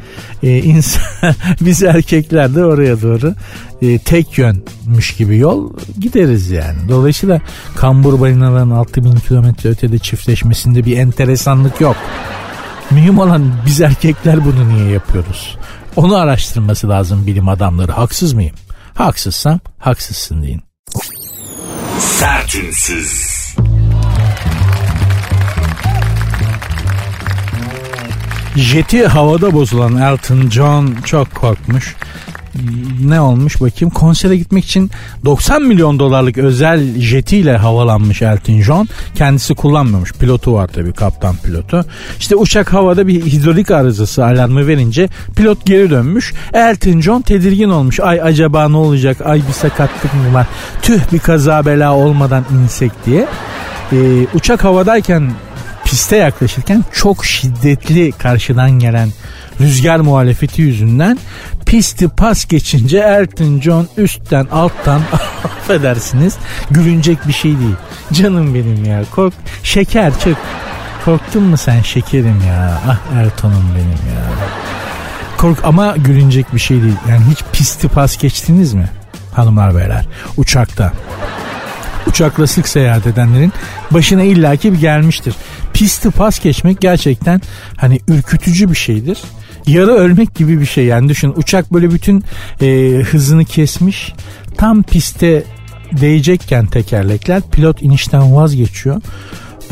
[0.44, 1.02] e, insan,
[1.60, 3.34] biz erkekler de oraya doğru
[3.82, 6.78] e, tek yönmüş gibi yol gideriz yani.
[6.88, 7.40] Dolayısıyla
[7.76, 11.96] kambur balinaların 6000 kilometre ötede çiftleşmesinde bir enteresanlık yok.
[12.90, 15.56] Mühim olan biz erkekler bunu niye yapıyoruz?
[15.96, 17.92] Onu araştırması lazım bilim adamları.
[17.92, 18.54] Haksız mıyım?
[18.94, 20.62] Haksızsam haksızsın deyin.
[21.98, 23.33] Sertünsüz.
[28.56, 31.96] Jeti havada bozulan Elton John çok korkmuş.
[33.04, 34.90] Ne olmuş bakayım konsere gitmek için
[35.24, 38.88] 90 milyon dolarlık özel jetiyle havalanmış Elton John.
[39.14, 40.12] Kendisi kullanmıyormuş.
[40.12, 41.84] Pilotu var tabii kaptan pilotu.
[42.18, 46.32] İşte uçak havada bir hidrolik arızası alarmı verince pilot geri dönmüş.
[46.52, 48.00] Elton John tedirgin olmuş.
[48.00, 49.16] Ay acaba ne olacak?
[49.24, 50.46] Ay bir sakatlık mı var?
[50.82, 53.26] Tüh bir kaza bela olmadan insek diye.
[53.92, 55.30] Ee, uçak havadayken
[55.94, 59.08] piste yaklaşırken çok şiddetli karşıdan gelen
[59.60, 61.18] rüzgar muhalefeti yüzünden
[61.66, 65.00] pisti pas geçince Elton John üstten alttan
[65.44, 66.36] affedersiniz
[66.70, 67.74] gülünecek bir şey değil.
[68.12, 70.36] Canım benim ya kork şeker çık.
[71.04, 72.80] Korktun mu sen şekerim ya?
[72.88, 74.24] Ah Elton'um benim ya.
[75.36, 76.96] Kork ama gülünecek bir şey değil.
[77.08, 78.88] Yani hiç pisti pas geçtiniz mi?
[79.32, 80.04] Hanımlar beyler
[80.36, 80.92] uçakta
[82.06, 83.52] uçakla sık seyahat edenlerin
[83.90, 85.34] başına illaki bir gelmiştir.
[85.72, 87.40] Pisti pas geçmek gerçekten
[87.76, 89.18] hani ürkütücü bir şeydir.
[89.66, 92.24] Yarı ölmek gibi bir şey yani düşün uçak böyle bütün
[92.60, 94.12] e, hızını kesmiş
[94.56, 95.44] Tam piste
[95.92, 99.02] değecekken tekerlekler pilot inişten vazgeçiyor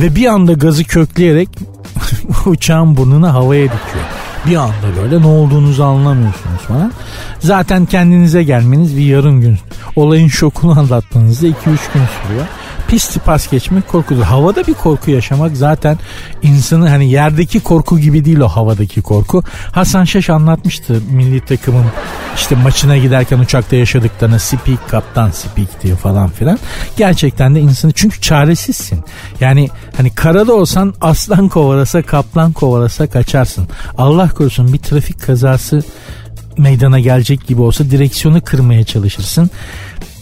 [0.00, 1.48] ve bir anda gazı kökleyerek
[2.46, 4.04] uçağın burnunu havaya dikiyor.
[4.46, 6.92] Bir anda böyle ne olduğunuzu anlamıyorsunuz falan.
[7.38, 9.58] Zaten kendinize gelmeniz bir yarım gün.
[9.96, 11.76] Olayın şokunu anlatmanız da 2-3 gün
[12.22, 12.46] sürüyor.
[12.92, 14.22] Pisti pas geçmek korkudur.
[14.22, 15.98] Havada bir korku yaşamak zaten
[16.42, 19.42] insanı hani yerdeki korku gibi değil o havadaki korku.
[19.72, 21.84] Hasan Şaş anlatmıştı milli takımın
[22.36, 26.58] işte maçına giderken uçakta yaşadıklarını speak kaptan speak diyor falan filan.
[26.96, 29.04] Gerçekten de insanı çünkü çaresizsin.
[29.40, 33.68] Yani hani karada olsan aslan kovalasa kaplan kovalasa kaçarsın.
[33.98, 35.82] Allah korusun bir trafik kazası
[36.58, 39.50] meydana gelecek gibi olsa direksiyonu kırmaya çalışırsın.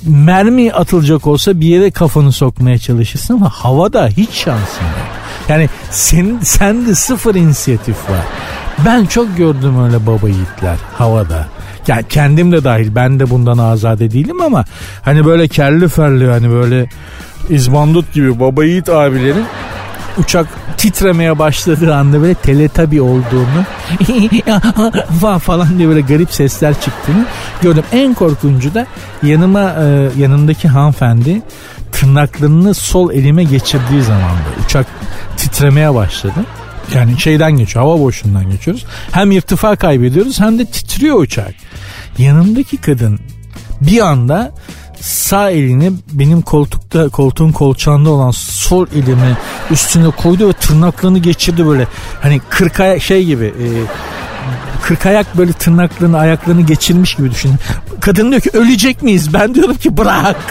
[0.07, 5.07] Mermi atılacak olsa bir yere kafanı sokmaya çalışırsın ama havada hiç şansın yok.
[5.49, 8.25] Yani sen, sende sıfır inisiyatif var.
[8.87, 11.49] Ben çok gördüm öyle baba yiğitler havada.
[11.89, 14.65] Yani kendim de dahil ben de bundan azade değilim ama
[15.03, 16.87] hani böyle kelli ferli hani böyle
[17.49, 19.45] izbandut gibi baba yiğit abilerin
[20.19, 20.47] uçak
[20.77, 23.65] titremeye başladığı anda böyle teletabi olduğunu
[25.41, 27.27] falan diye böyle garip sesler çıktığını
[27.63, 27.85] gördüm.
[27.93, 28.87] En korkuncu da
[29.23, 31.43] yanıma e, yanındaki hanımefendi
[31.93, 34.87] tırnaklarını sol elime geçirdiği zaman uçak
[35.37, 36.45] titremeye başladı.
[36.95, 38.85] Yani şeyden geçiyor hava boşluğundan geçiyoruz.
[39.13, 41.55] Hem irtifa kaybediyoruz hem de titriyor uçak.
[42.19, 43.21] Yanımdaki kadın
[43.81, 44.53] bir anda
[45.01, 49.37] sağ elini benim koltukta koltuğun kolçağında olan sol elimi
[49.71, 51.87] üstüne koydu ve tırnaklarını geçirdi böyle.
[52.23, 53.67] Hani kırk ayak şey gibi e,
[54.83, 57.57] kırk ayak böyle tırnaklarını ayaklarını geçirmiş gibi düşünün.
[58.01, 59.35] Kadın diyor ki ölecek miyiz?
[59.35, 60.37] Ben diyorum ki bırak.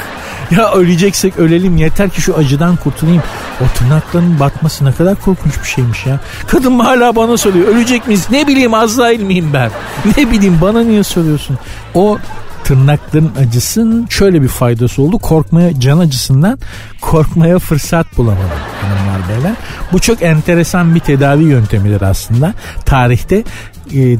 [0.51, 3.23] Ya öleceksek ölelim yeter ki şu acıdan kurtulayım.
[3.61, 6.19] O tırnakların batması ne kadar korkunç bir şeymiş ya.
[6.47, 8.27] Kadın hala bana soruyor ölecek miyiz?
[8.31, 9.71] Ne bileyim Azrail miyim ben?
[10.17, 11.57] Ne bileyim bana niye soruyorsun?
[11.95, 12.17] O
[12.69, 15.19] tırnakların acısının şöyle bir faydası oldu.
[15.19, 16.59] Korkmaya, can acısından
[17.01, 19.55] korkmaya fırsat bulamadım hanımlar beyler.
[19.91, 22.53] Bu çok enteresan bir tedavi yöntemidir aslında.
[22.85, 23.45] Tarihte e,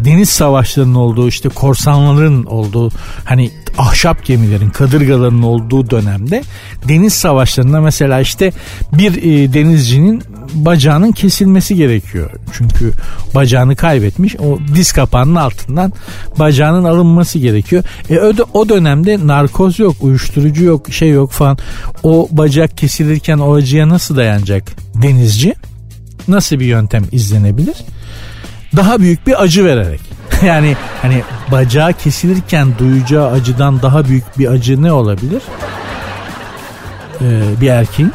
[0.05, 2.91] deniz savaşlarının olduğu işte korsanların olduğu
[3.25, 6.43] hani ahşap gemilerin kadırgaların olduğu dönemde
[6.87, 8.51] deniz savaşlarında mesela işte
[8.93, 12.31] bir e, denizcinin bacağının kesilmesi gerekiyor.
[12.53, 12.91] Çünkü
[13.35, 15.93] bacağını kaybetmiş o diz kapağının altından
[16.39, 17.83] bacağının alınması gerekiyor.
[18.09, 21.57] E, o, o dönemde narkoz yok uyuşturucu yok şey yok falan
[22.03, 24.63] o bacak kesilirken o acıya nasıl dayanacak
[24.95, 25.53] denizci?
[26.27, 27.75] Nasıl bir yöntem izlenebilir?
[28.75, 30.18] Daha büyük bir acı vererek.
[30.45, 35.41] yani hani bacağı kesilirken duyacağı acıdan daha büyük bir acı ne olabilir?
[37.21, 38.13] Ee, bir erkeğin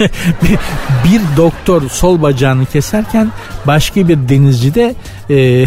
[0.42, 0.58] bir,
[1.04, 3.32] bir doktor sol bacağını keserken
[3.66, 4.94] başka bir denizci de
[5.30, 5.66] e,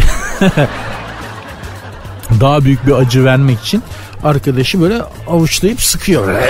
[2.40, 3.82] daha büyük bir acı vermek için
[4.24, 6.42] arkadaşı böyle avuçlayıp sıkıyor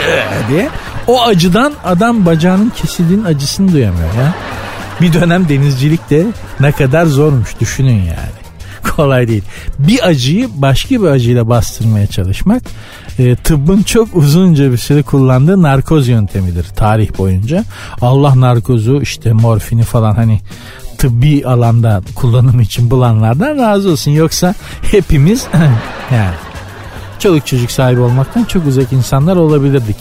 [0.49, 0.69] diye.
[1.07, 4.35] O acıdan adam bacağının kesildiğinin acısını duyamıyor ya.
[5.01, 6.27] Bir dönem denizcilik de
[6.61, 8.40] ne kadar zormuş düşünün yani.
[8.97, 9.43] Kolay değil.
[9.79, 12.63] Bir acıyı başka bir acıyla bastırmaya çalışmak
[13.19, 17.65] e, tıbbın çok uzunca bir süre kullandığı narkoz yöntemidir tarih boyunca.
[18.01, 20.41] Allah narkozu işte morfini falan hani
[20.99, 24.11] tıbbi alanda kullanım için bulanlardan razı olsun.
[24.11, 24.55] Yoksa
[24.91, 25.47] hepimiz
[26.13, 26.35] yani
[27.19, 29.97] çoluk çocuk sahibi olmaktan çok uzak insanlar olabilirdik.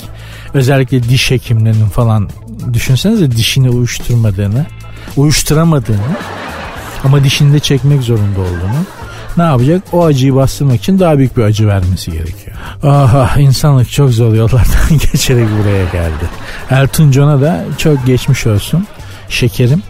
[0.54, 2.30] Özellikle diş hekimlerinin falan
[2.74, 4.66] düşünsenize dişini uyuşturmadığını,
[5.18, 6.18] uyuşturamadığını
[7.04, 8.86] ama dişini de çekmek zorunda olduğunu
[9.38, 9.84] ne yapacak?
[9.92, 12.58] O acıyı bastırmak için daha büyük bir acı vermesi gerekiyor.
[12.84, 16.30] Aha insanlık çok zor yollardan geçerek buraya geldi.
[16.72, 18.88] Elton John'a da çok geçmiş olsun.
[19.30, 19.84] Şekerim.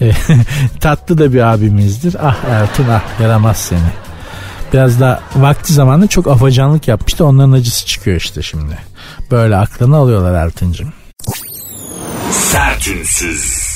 [0.00, 0.12] E,
[0.80, 2.16] tatlı da bir abimizdir.
[2.22, 3.90] Ah Elton ah yaramaz seni.
[4.72, 7.24] Biraz da vakti zamanında çok afacanlık yapmıştı.
[7.24, 8.78] Onların acısı çıkıyor işte şimdi.
[9.30, 10.92] Böyle aklını alıyorlar Elton'cum.
[12.30, 13.67] Sertünsüz.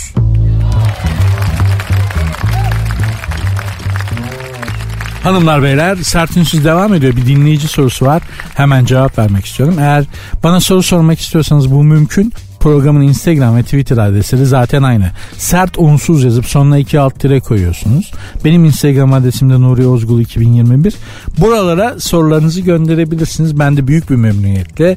[5.22, 7.16] Hanımlar beyler sertünsüz devam ediyor.
[7.16, 8.22] Bir dinleyici sorusu var.
[8.54, 9.76] Hemen cevap vermek istiyorum.
[9.78, 10.04] Eğer
[10.42, 12.32] bana soru sormak istiyorsanız bu mümkün.
[12.60, 15.10] Programın Instagram ve Twitter adresleri zaten aynı.
[15.36, 18.12] Sert unsuz yazıp sonuna iki alt tire koyuyorsunuz.
[18.44, 20.94] Benim Instagram adresim de Nuri Ozgul 2021.
[21.38, 23.58] Buralara sorularınızı gönderebilirsiniz.
[23.58, 24.96] Ben de büyük bir memnuniyetle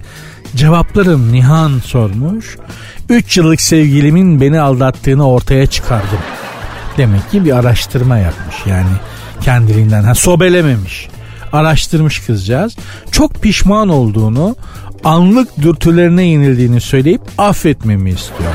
[0.56, 2.58] cevaplarım Nihan sormuş.
[3.10, 6.20] 3 yıllık sevgilimin beni aldattığını ortaya çıkardım.
[6.98, 8.90] Demek ki bir araştırma yapmış yani
[9.46, 10.04] kendiliğinden.
[10.04, 11.08] Ha, sobelememiş.
[11.54, 12.76] Araştırmış kızcağız.
[13.12, 14.56] Çok pişman olduğunu,
[15.04, 18.52] anlık dürtülerine yenildiğini söyleyip affetmemi istiyor.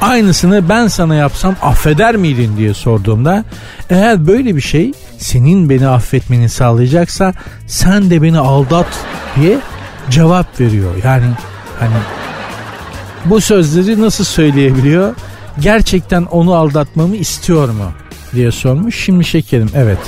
[0.00, 3.44] Aynısını ben sana yapsam affeder miydin diye sorduğumda
[3.90, 7.32] eğer böyle bir şey senin beni affetmeni sağlayacaksa
[7.66, 8.86] sen de beni aldat
[9.36, 9.58] diye
[10.10, 10.92] cevap veriyor.
[11.04, 11.26] Yani
[11.80, 11.94] hani
[13.24, 15.14] bu sözleri nasıl söyleyebiliyor?
[15.60, 17.92] Gerçekten onu aldatmamı istiyor mu?
[18.34, 19.04] Diye sormuş.
[19.04, 19.98] Şimdi şekerim evet.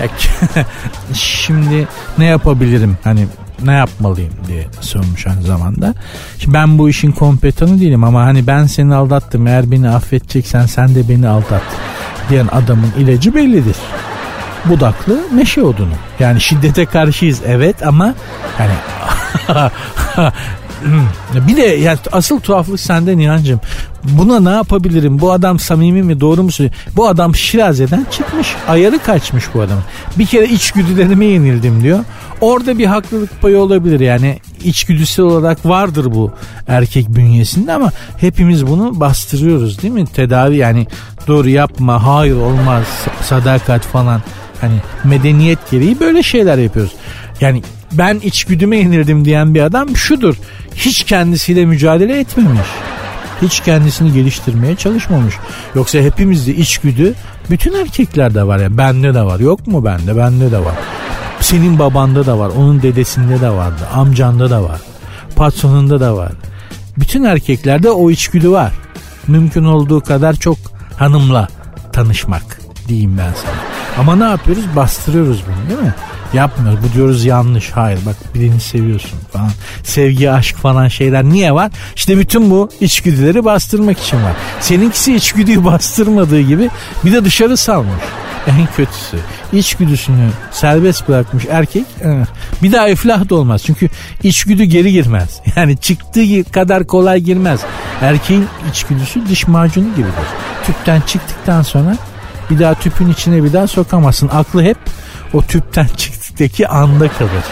[1.14, 1.88] Şimdi
[2.18, 2.98] ne yapabilirim?
[3.04, 3.26] Hani
[3.64, 5.94] ne yapmalıyım diye sormuş aynı zamanda.
[6.38, 10.94] Şimdi ben bu işin kompetanı değilim ama hani ben seni aldattım eğer beni affedeceksen sen
[10.94, 11.62] de beni aldat
[12.30, 13.76] diyen adamın ilacı bellidir.
[14.64, 15.94] Budaklı meşe odunu.
[16.18, 18.14] Yani şiddete karşıyız evet ama
[18.58, 18.74] hani
[21.48, 23.60] bir de yani asıl tuhaflık sende Nihan'cığım.
[24.04, 25.20] Buna ne yapabilirim?
[25.20, 26.20] Bu adam samimi mi?
[26.20, 26.50] Doğru mu?
[26.96, 28.54] Bu adam Şiraze'den çıkmış.
[28.68, 29.84] Ayarı kaçmış bu adamın.
[30.18, 31.98] Bir kere içgüdülerime yenildim diyor.
[32.40, 36.32] Orada bir haklılık payı olabilir yani içgüdüsel olarak vardır bu
[36.68, 40.06] erkek bünyesinde ama hepimiz bunu bastırıyoruz değil mi?
[40.06, 40.86] Tedavi yani
[41.26, 42.84] doğru yapma, hayır olmaz,
[43.22, 44.22] sadakat falan
[44.60, 46.92] hani medeniyet gereği böyle şeyler yapıyoruz.
[47.40, 47.62] Yani
[47.92, 50.34] ben içgüdüme yenildim diyen bir adam şudur.
[50.74, 52.68] Hiç kendisiyle mücadele etmemiş.
[53.42, 55.34] Hiç kendisini geliştirmeye çalışmamış.
[55.74, 57.14] Yoksa hepimizde içgüdü
[57.50, 58.78] bütün erkeklerde var ya.
[58.78, 59.40] Bende de var.
[59.40, 60.16] Yok mu bende?
[60.16, 60.74] Bende de var.
[61.40, 62.50] Senin babanda da var.
[62.56, 63.82] Onun dedesinde de vardı.
[63.94, 64.80] Amcanda da var.
[65.36, 66.32] Patronunda da var.
[66.96, 68.72] Bütün erkeklerde o içgüdü var.
[69.28, 70.56] Mümkün olduğu kadar çok
[70.96, 71.48] hanımla
[71.92, 73.54] tanışmak diyeyim ben sana.
[73.98, 74.64] Ama ne yapıyoruz?
[74.76, 75.94] Bastırıyoruz bunu değil mi?
[76.34, 76.78] Yapmıyoruz.
[76.84, 77.70] Bu diyoruz yanlış.
[77.70, 79.50] Hayır bak birini seviyorsun falan.
[79.82, 81.70] Sevgi, aşk falan şeyler niye var?
[81.96, 84.32] İşte bütün bu içgüdüleri bastırmak için var.
[84.60, 86.70] Seninkisi içgüdüyü bastırmadığı gibi
[87.04, 88.02] bir de dışarı salmış.
[88.46, 89.16] En kötüsü.
[89.52, 92.24] içgüdüsünü serbest bırakmış erkek eh,
[92.62, 93.62] bir daha iflah da olmaz.
[93.66, 93.88] Çünkü
[94.22, 95.40] içgüdü geri girmez.
[95.56, 97.60] Yani çıktığı kadar kolay girmez.
[98.00, 100.14] Erkeğin içgüdüsü diş macunu gibidir.
[100.66, 101.96] Tüpten çıktıktan sonra
[102.50, 104.28] bir daha tüpün içine bir daha sokamazsın.
[104.28, 104.76] Aklı hep
[105.32, 105.86] o tüpten
[106.40, 107.44] çıktıktaki anda kalır.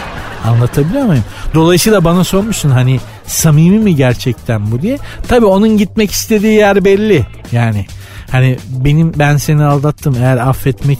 [0.45, 1.23] Anlatabiliyor muyum?
[1.53, 4.97] Dolayısıyla bana sormuşsun hani samimi mi gerçekten bu diye.
[5.27, 7.25] Tabi onun gitmek istediği yer belli.
[7.51, 7.85] Yani
[8.31, 10.99] hani benim ben seni aldattım eğer affetmek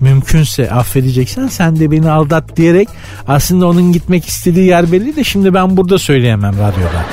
[0.00, 2.88] mümkünse affedeceksen sen de beni aldat diyerek
[3.28, 7.04] aslında onun gitmek istediği yer belli de şimdi ben burada söyleyemem radyoda.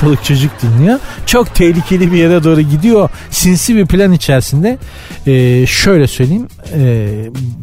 [0.00, 0.98] Çoluk çocuk dinliyor.
[1.26, 3.08] Çok tehlikeli bir yere doğru gidiyor.
[3.30, 4.78] Sinsi bir plan içerisinde.
[5.26, 6.48] Ee, şöyle söyleyeyim.
[6.74, 7.08] E,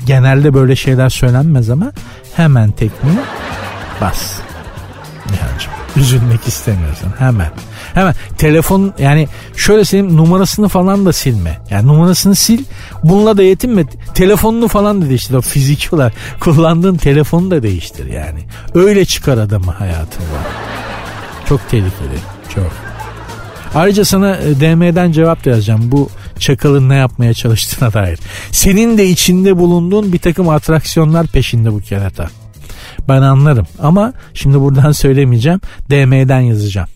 [0.06, 1.92] genelde böyle şeyler söylenmez ama
[2.36, 3.18] hemen tekmeyi
[4.02, 4.34] bas.
[5.26, 7.52] Nihan'cığım üzülmek istemiyorsan hemen.
[7.94, 11.58] Hemen telefon yani şöyle söyleyeyim numarasını falan da silme.
[11.70, 12.62] Yani numarasını sil.
[13.04, 13.86] Bununla da yetinme.
[14.14, 15.34] Telefonunu falan da değiştir.
[15.34, 18.40] O fiziki olarak kullandığın telefonu da değiştir yani.
[18.76, 20.44] Öyle çıkar adamı hayatından.
[21.50, 22.20] Çok tehlikeli.
[22.56, 22.72] Çok.
[23.76, 25.92] Ayrıca sana e, DM'den cevap da yazacağım.
[25.92, 28.20] Bu çakalın ne yapmaya çalıştığına dair.
[28.52, 32.30] Senin de içinde bulunduğun bir takım atraksiyonlar peşinde bu kerata.
[33.10, 35.62] Ben anlarım ama şimdi buradan söylemeyeceğim.
[35.90, 36.88] DM'den yazacağım.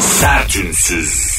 [0.00, 1.36] Sertünsüz.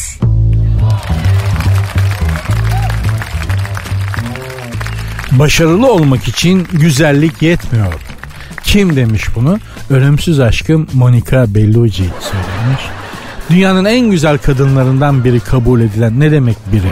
[5.31, 7.93] Başarılı olmak için güzellik yetmiyor.
[8.67, 9.60] Kim demiş bunu?
[9.89, 12.82] Ölümsüz aşkım Monica Bellucci söylemiş.
[13.49, 16.91] Dünyanın en güzel kadınlarından biri kabul edilen ne demek biri?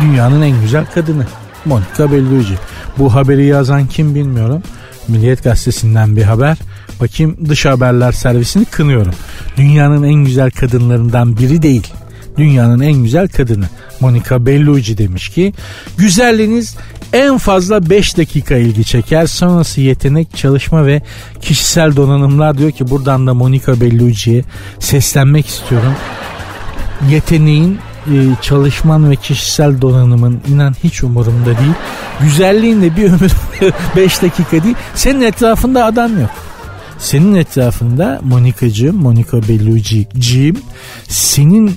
[0.00, 1.26] Dünyanın en güzel kadını.
[1.64, 2.54] Monica Bellucci.
[2.98, 4.62] Bu haberi yazan kim bilmiyorum.
[5.08, 6.58] Milliyet Gazetesi'nden bir haber.
[7.00, 9.14] Bakayım dış haberler servisini kınıyorum.
[9.56, 11.92] Dünyanın en güzel kadınlarından biri değil.
[12.36, 13.64] Dünyanın en güzel kadını.
[14.00, 15.52] Monica Bellucci demiş ki
[15.98, 16.76] güzelliğiniz
[17.12, 19.26] en fazla 5 dakika ilgi çeker.
[19.26, 21.02] Sonrası yetenek, çalışma ve
[21.40, 24.44] kişisel donanımlar diyor ki buradan da Monica Bellucci'ye
[24.78, 25.94] seslenmek istiyorum.
[27.10, 31.74] Yeteneğin e, çalışman ve kişisel donanımın inan hiç umurumda değil.
[32.20, 33.32] Güzelliğin de bir ömür
[33.96, 34.76] 5 dakika değil.
[34.94, 36.30] Senin etrafında adam yok.
[36.98, 40.56] Senin etrafında Monika'cığım, Monica Bellucci'cim
[41.08, 41.74] senin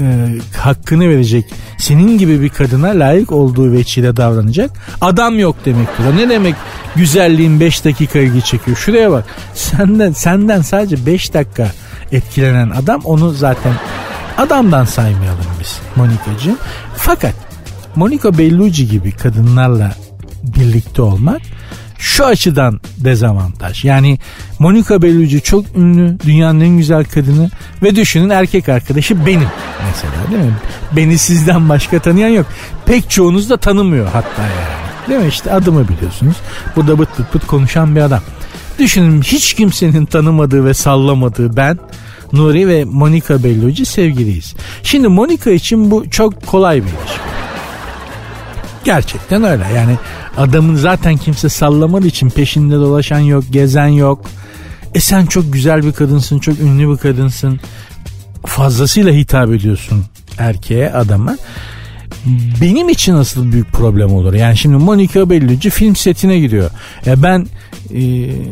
[0.00, 1.44] e, hakkını verecek,
[1.78, 6.04] senin gibi bir kadına layık olduğu veçile davranacak adam yok demektir.
[6.12, 6.54] O ne demek
[6.96, 8.76] güzelliğin 5 dakika ilgi çekiyor?
[8.76, 9.24] Şuraya bak.
[9.54, 11.70] Senden senden sadece 5 dakika
[12.12, 13.72] etkilenen adam onu zaten
[14.38, 16.58] adamdan saymayalım biz Monika'cığım.
[16.96, 17.34] Fakat
[17.96, 19.92] Monica Bellucci gibi kadınlarla
[20.42, 21.40] birlikte olmak
[22.00, 23.84] şu açıdan dezavantaj.
[23.84, 24.18] Yani
[24.58, 27.50] Monica Bellucci çok ünlü, dünyanın en güzel kadını
[27.82, 29.48] ve düşünün erkek arkadaşı benim
[29.86, 30.56] mesela değil mi?
[30.96, 32.46] Beni sizden başka tanıyan yok.
[32.86, 34.80] Pek çoğunuz da tanımıyor hatta yani.
[35.08, 35.28] Değil mi?
[35.28, 36.36] İşte adımı biliyorsunuz.
[36.76, 38.20] Burada bıt bıt bıt konuşan bir adam.
[38.78, 41.78] Düşünün hiç kimsenin tanımadığı ve sallamadığı ben
[42.32, 44.54] Nuri ve Monica Bellucci sevgiliyiz.
[44.82, 47.29] Şimdi Monica için bu çok kolay bir ilişki.
[48.84, 49.98] Gerçekten öyle yani
[50.36, 54.24] adamın zaten kimse sallamadığı için peşinde dolaşan yok gezen yok.
[54.94, 57.60] E sen çok güzel bir kadınsın çok ünlü bir kadınsın
[58.46, 60.04] fazlasıyla hitap ediyorsun
[60.38, 61.36] erkeğe adama.
[62.60, 64.34] Benim için asıl büyük problem olur.
[64.34, 66.70] Yani şimdi Monica Bellucci film setine gidiyor.
[67.06, 67.46] Ya ben
[67.94, 68.00] e,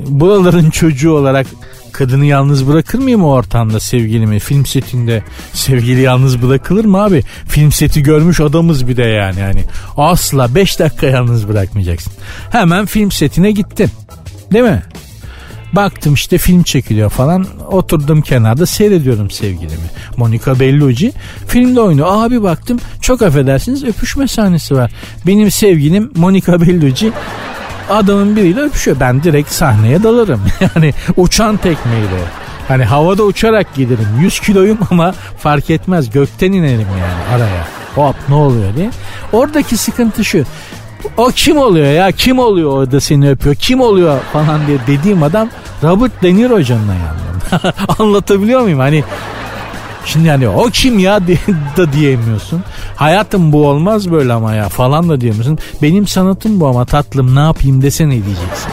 [0.06, 1.46] buraların çocuğu olarak
[1.92, 4.38] kadını yalnız bırakır mıyım o ortamda sevgilimi?
[4.38, 5.22] Film setinde
[5.52, 7.22] sevgili yalnız bırakılır mı abi?
[7.48, 9.40] Film seti görmüş adamız bir de yani.
[9.40, 9.64] yani
[9.96, 12.12] asla 5 dakika yalnız bırakmayacaksın.
[12.50, 13.90] Hemen film setine gittim.
[14.52, 14.82] Değil mi?
[15.72, 17.46] Baktım işte film çekiliyor falan.
[17.70, 19.90] Oturdum kenarda seyrediyorum sevgilimi.
[20.16, 21.12] Monica Bellucci
[21.46, 22.08] filmde oynuyor.
[22.10, 24.92] Abi baktım çok affedersiniz öpüşme sahnesi var.
[25.26, 27.12] Benim sevgilim Monica Bellucci
[27.90, 29.00] adamın biriyle öpüşüyor.
[29.00, 30.40] Ben direkt sahneye dalarım.
[30.74, 32.20] Yani uçan tekmeyle.
[32.68, 34.08] Hani havada uçarak giderim.
[34.20, 36.10] 100 kiloyum ama fark etmez.
[36.10, 37.66] Gökten inerim yani araya.
[37.94, 38.90] Hop ne oluyor diye.
[39.32, 40.44] Oradaki sıkıntı şu.
[41.16, 42.12] O kim oluyor ya?
[42.12, 43.54] Kim oluyor orada seni öpüyor?
[43.56, 45.48] Kim oluyor falan diye dediğim adam
[45.82, 47.72] Robert De Niro canına yandım.
[47.98, 48.78] Anlatabiliyor muyum?
[48.78, 49.04] Hani
[50.04, 51.20] Şimdi yani o kim ya
[51.76, 52.62] da diyemiyorsun.
[52.96, 55.58] Hayatım bu olmaz böyle ama ya falan da diyemiyorsun.
[55.82, 58.72] Benim sanatım bu ama tatlım ne yapayım desene diyeceksin.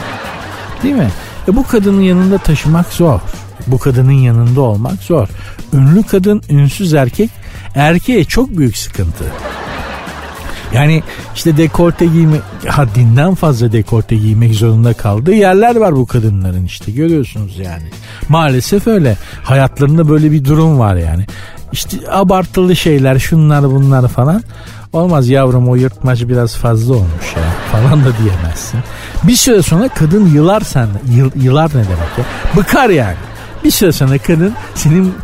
[0.82, 1.10] Değil mi?
[1.48, 3.20] E bu kadının yanında taşımak zor.
[3.66, 5.28] Bu kadının yanında olmak zor.
[5.72, 7.30] Ünlü kadın, ünsüz erkek
[7.74, 9.24] erkeğe çok büyük sıkıntı.
[10.74, 11.02] Yani
[11.34, 17.58] işte dekolte giymek haddinden fazla dekolte giymek zorunda kaldığı yerler var bu kadınların işte görüyorsunuz
[17.58, 17.84] yani.
[18.28, 19.16] Maalesef öyle.
[19.42, 21.26] Hayatlarında böyle bir durum var yani.
[21.72, 24.42] İşte abartılı şeyler şunlar bunlar falan.
[24.92, 27.42] Olmaz yavrum o yırtmaç biraz fazla olmuş ya
[27.72, 28.80] falan da diyemezsin.
[29.24, 32.24] Bir süre sonra kadın yılar sen yıl, yılar ne demek ya?
[32.56, 33.16] Bıkar yani
[33.64, 35.14] bir süre sonra kadın senin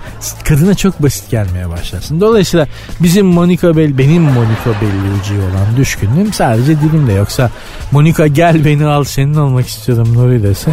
[0.45, 2.21] kadına çok basit gelmeye başlarsın.
[2.21, 2.67] Dolayısıyla
[3.01, 7.51] bizim Monica Bell benim Monica Bellucci'ye olan düşkünlüğüm sadece dilimde yoksa
[7.91, 10.71] Monica gel beni al senin olmak istiyorum Nuri dese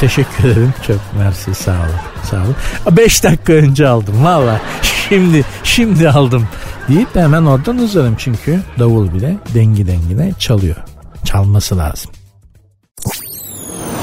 [0.00, 2.56] teşekkür ederim çok mersi sağ olun sağ olun.
[2.96, 4.60] 5 dakika önce aldım valla
[5.08, 6.48] şimdi şimdi aldım
[6.88, 10.76] deyip hemen oradan uzarım çünkü davul bile dengi dengine çalıyor.
[11.24, 12.10] Çalması lazım.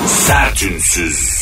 [0.08, 1.41] Sertünsüz.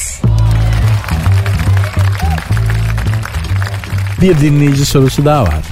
[4.21, 5.63] Bir dinleyici sorusu daha var.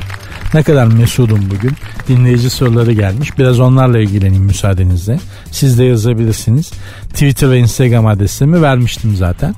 [0.54, 1.72] Ne kadar mesudum bugün.
[2.08, 3.38] Dinleyici soruları gelmiş.
[3.38, 5.20] Biraz onlarla ilgileneyim müsaadenizle.
[5.52, 6.72] Siz de yazabilirsiniz.
[7.10, 9.56] Twitter ve Instagram adresimi vermiştim zaten.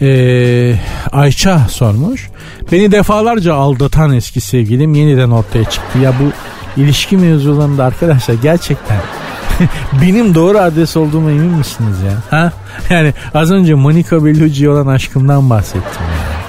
[0.00, 0.74] Ee,
[1.12, 2.28] Ayça sormuş.
[2.72, 5.98] Beni defalarca aldatan eski sevgilim yeniden ortaya çıktı.
[5.98, 6.32] Ya bu
[6.80, 9.00] ilişki mevzularında arkadaşlar gerçekten
[10.02, 12.38] benim doğru adres olduğuma emin misiniz ya?
[12.38, 12.52] Ha?
[12.90, 16.41] Yani az önce Monica Bellucci olan aşkımdan bahsettim yani.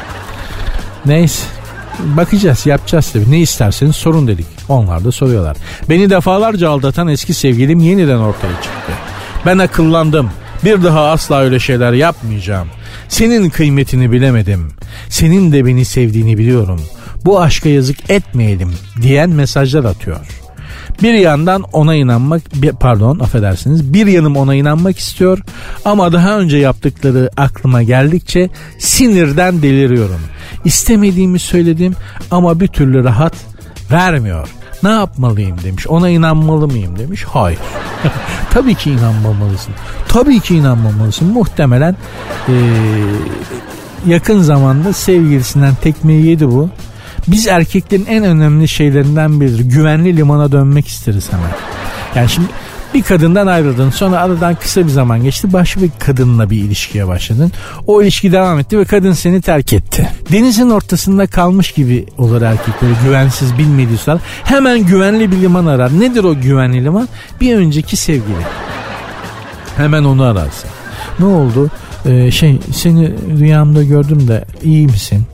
[1.06, 1.45] Neyse
[1.99, 3.32] bakacağız yapacağız tabii.
[3.32, 4.45] Ne isterseniz sorun dedik.
[4.70, 5.58] Onlar da soruyorlar.
[5.89, 8.91] Beni defalarca aldatan eski sevgilim yeniden ortaya çıktı.
[9.45, 10.30] Ben akıllandım.
[10.66, 12.68] Bir daha asla öyle şeyler yapmayacağım.
[13.10, 14.72] Senin kıymetini bilemedim.
[15.10, 16.82] Senin de beni sevdiğini biliyorum.
[17.26, 20.42] Bu aşka yazık etmeyelim diyen mesajlar atıyor.
[21.01, 22.41] Bir yandan ona inanmak
[22.79, 25.39] pardon affedersiniz bir yanım ona inanmak istiyor
[25.85, 30.21] ama daha önce yaptıkları aklıma geldikçe sinirden deliriyorum.
[30.65, 31.95] İstemediğimi söyledim
[32.31, 33.33] ama bir türlü rahat
[33.91, 34.49] vermiyor.
[34.83, 35.87] Ne yapmalıyım demiş.
[35.87, 37.23] Ona inanmalı mıyım demiş.
[37.23, 37.59] Hayır.
[38.51, 39.73] Tabii ki inanmamalısın.
[40.07, 41.27] Tabii ki inanmamalısın.
[41.27, 41.95] Muhtemelen
[42.49, 42.53] ee,
[44.07, 46.69] yakın zamanda sevgilisinden tekmeyi yedi bu.
[47.28, 49.59] Biz erkeklerin en önemli şeylerinden biridir.
[49.59, 51.49] Güvenli limana dönmek isteriz hemen.
[52.15, 52.47] Yani şimdi
[52.93, 57.51] bir kadından ayrıldın sonra aradan kısa bir zaman geçti başka bir kadınla bir ilişkiye başladın.
[57.88, 60.09] O ilişki devam etti ve kadın seni terk etti.
[60.32, 63.97] Denizin ortasında kalmış gibi olur erkek böyle güvensiz bilmediği.
[64.43, 65.99] Hemen güvenli bir liman arar.
[65.99, 67.09] Nedir o güvenli liman?
[67.41, 68.43] Bir önceki sevgili.
[69.78, 70.69] Hemen onu ararsın.
[71.19, 71.69] Ne oldu?
[72.05, 75.26] Ee, şey seni rüyamda gördüm de iyi misin?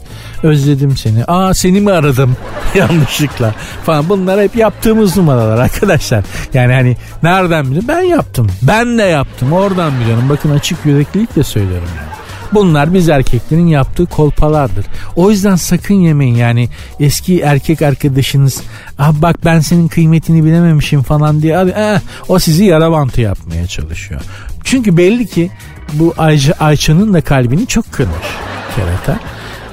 [0.44, 1.26] Özledim seni.
[1.26, 2.38] Aa seni mi aradım
[2.76, 3.54] yanlışlıkla
[3.86, 4.10] falan.
[4.10, 6.24] Bunlar hep yaptığımız numaralar arkadaşlar.
[6.54, 7.88] Yani hani nereden biliyorum?
[7.88, 8.48] Ben yaptım.
[8.62, 9.54] Ben de yaptım.
[9.54, 10.24] Oradan biliyorum.
[10.30, 12.10] Bakın açık yüreklilikle söylüyorum yani.
[12.54, 14.86] Bunlar biz erkeklerin yaptığı kolpalardır.
[15.16, 16.70] O yüzden sakın yemeyin yani
[17.00, 18.62] eski erkek arkadaşınız
[19.00, 23.68] ah bak ben senin kıymetini bilememişim falan diye abi eh, o sizi yara bantı yapmaya
[23.68, 24.22] çalışıyor.
[24.64, 25.52] Çünkü belli ki
[25.94, 28.28] bu Ayça, Ayça'nın da kalbini çok kırmış
[28.76, 29.20] kerata.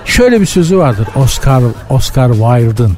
[0.07, 2.97] Şöyle bir sözü vardır Oscar Oscar Wilde'ın.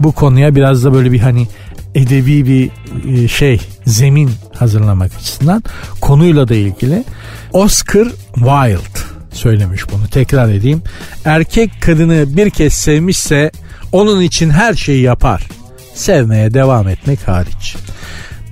[0.00, 1.48] Bu konuya biraz da böyle bir hani
[1.94, 2.70] edebi bir
[3.12, 5.62] e, şey zemin hazırlamak açısından
[6.00, 7.04] konuyla da ilgili
[7.52, 9.00] Oscar Wilde
[9.32, 10.08] söylemiş bunu.
[10.08, 10.82] Tekrar edeyim.
[11.24, 13.50] Erkek kadını bir kez sevmişse
[13.92, 15.48] onun için her şeyi yapar.
[15.94, 17.76] Sevmeye devam etmek hariç.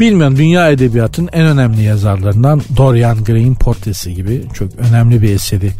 [0.00, 5.70] Bilmiyorum dünya edebiyatının en önemli yazarlarından Dorian Gray'in portresi gibi çok önemli bir eseri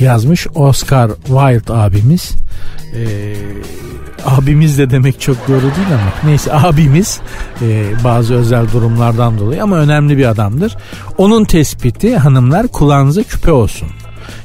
[0.00, 0.46] yazmış.
[0.54, 2.32] Oscar Wilde abimiz.
[2.94, 3.34] Ee,
[4.24, 7.20] abimiz de demek çok doğru değil ama neyse abimiz
[7.62, 10.76] e, bazı özel durumlardan dolayı ama önemli bir adamdır.
[11.18, 13.88] Onun tespiti hanımlar kulağınıza küpe olsun.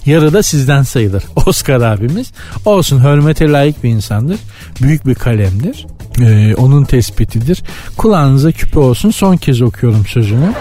[0.06, 1.24] Yarı da sizden sayılır.
[1.46, 2.32] Oscar abimiz
[2.66, 4.40] olsun hürmete layık bir insandır.
[4.82, 5.86] Büyük bir kalemdir.
[6.22, 7.64] Ee, onun tespitidir.
[7.98, 9.12] Kulağınıza küpe olsun.
[9.12, 10.54] Son kez okuyorum sözünü.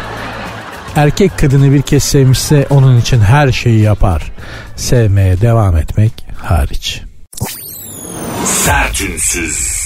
[0.97, 4.33] Erkek kadını bir kez sevmişse onun için her şeyi yapar.
[4.77, 7.03] Sevmeye devam etmek hariç.
[8.45, 9.77] Sertünsüz.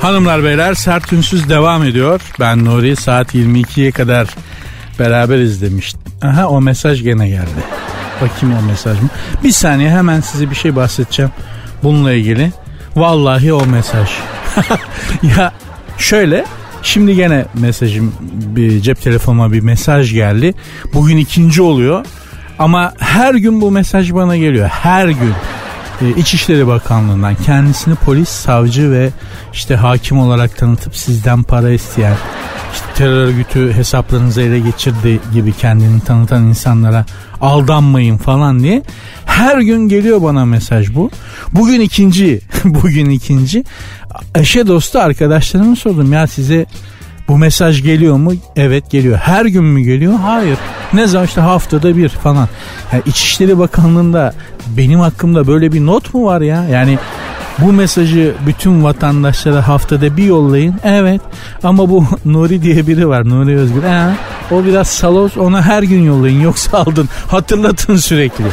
[0.00, 2.20] Hanımlar beyler sert ünsüz devam ediyor.
[2.40, 4.28] Ben Nuri saat 22'ye kadar
[4.98, 6.00] beraberiz demiştim.
[6.22, 7.60] Aha o mesaj gene geldi.
[8.20, 9.08] Bakayım o mesaj mı?
[9.44, 11.30] Bir saniye hemen size bir şey bahsedeceğim
[11.82, 12.52] bununla ilgili.
[12.96, 14.08] Vallahi o mesaj.
[15.22, 15.52] ya
[15.98, 16.44] şöyle
[16.82, 18.12] şimdi gene mesajım
[18.56, 20.54] bir cep telefonuma bir mesaj geldi.
[20.94, 22.06] Bugün ikinci oluyor.
[22.58, 24.68] Ama her gün bu mesaj bana geliyor.
[24.68, 25.32] Her gün.
[26.02, 29.10] Ee, İçişleri Bakanlığı'ndan kendisini polis, savcı ve
[29.52, 32.16] işte hakim olarak tanıtıp sizden para isteyen,
[32.74, 37.04] işte terör örgütü hesaplarınızı ele geçirdi gibi kendini tanıtan insanlara
[37.40, 38.82] aldanmayın falan diye
[39.36, 41.10] her gün geliyor bana mesaj bu.
[41.52, 43.64] Bugün ikinci, bugün ikinci.
[44.34, 46.66] Eşe dostu arkadaşlarıma sordum ya size
[47.28, 48.32] bu mesaj geliyor mu?
[48.56, 49.16] Evet geliyor.
[49.16, 50.14] Her gün mü geliyor?
[50.14, 50.58] Hayır.
[50.92, 52.48] Ne zaman işte haftada bir falan.
[52.92, 54.34] Yani İçişleri Bakanlığı'nda
[54.76, 56.64] benim hakkımda böyle bir not mu var ya?
[56.64, 56.98] Yani
[57.58, 60.74] bu mesajı bütün vatandaşlara haftada bir yollayın.
[60.84, 61.20] Evet.
[61.62, 63.28] Ama bu Nuri diye biri var.
[63.28, 63.82] Nuri Özgür.
[63.82, 64.08] He,
[64.50, 65.36] o biraz salos.
[65.36, 66.40] Ona her gün yollayın.
[66.40, 67.08] Yoksa aldın.
[67.28, 68.44] Hatırlatın sürekli.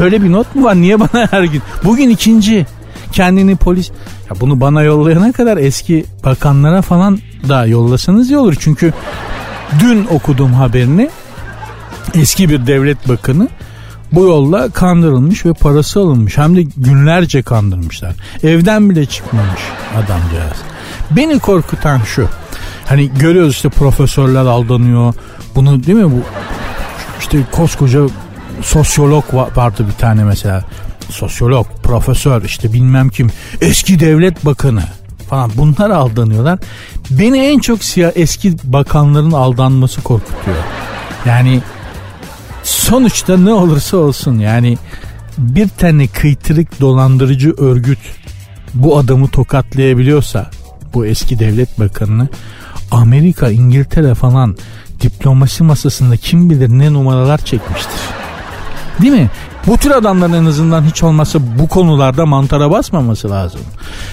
[0.00, 0.74] Böyle bir not mu var?
[0.74, 1.62] Niye bana her gün?
[1.84, 2.66] Bugün ikinci.
[3.12, 3.90] Kendini polis...
[4.30, 7.18] Ya bunu bana yollayana kadar eski bakanlara falan
[7.48, 8.54] da yollasanız iyi olur.
[8.58, 8.92] Çünkü
[9.80, 11.10] dün okudum haberini.
[12.14, 13.48] Eski bir devlet bakanı
[14.12, 16.38] bu yolla kandırılmış ve parası alınmış.
[16.38, 18.14] Hem de günlerce kandırmışlar.
[18.42, 19.60] Evden bile çıkmamış
[19.94, 20.58] adamcağız.
[21.10, 22.28] Beni korkutan şu.
[22.86, 25.14] Hani görüyoruz işte profesörler aldanıyor.
[25.54, 26.20] Bunu değil mi bu
[27.20, 28.00] işte koskoca
[28.62, 30.64] sosyolog vardı bir tane mesela.
[31.10, 33.30] Sosyolog, profesör işte bilmem kim.
[33.60, 34.82] Eski devlet bakanı
[35.30, 36.58] falan bunlar aldanıyorlar.
[37.10, 40.56] Beni en çok siyah eski bakanların aldanması korkutuyor.
[41.26, 41.60] Yani
[42.62, 44.78] sonuçta ne olursa olsun yani
[45.38, 47.98] bir tane kıytırık dolandırıcı örgüt
[48.74, 50.50] bu adamı tokatlayabiliyorsa
[50.94, 52.28] bu eski devlet bakanını
[52.90, 54.56] Amerika, İngiltere falan
[55.00, 58.15] diplomasi masasında kim bilir ne numaralar çekmiştir.
[59.00, 59.30] Değil mi?
[59.66, 63.60] Bu tür adamların en azından hiç olmazsa bu konularda mantara basmaması lazım.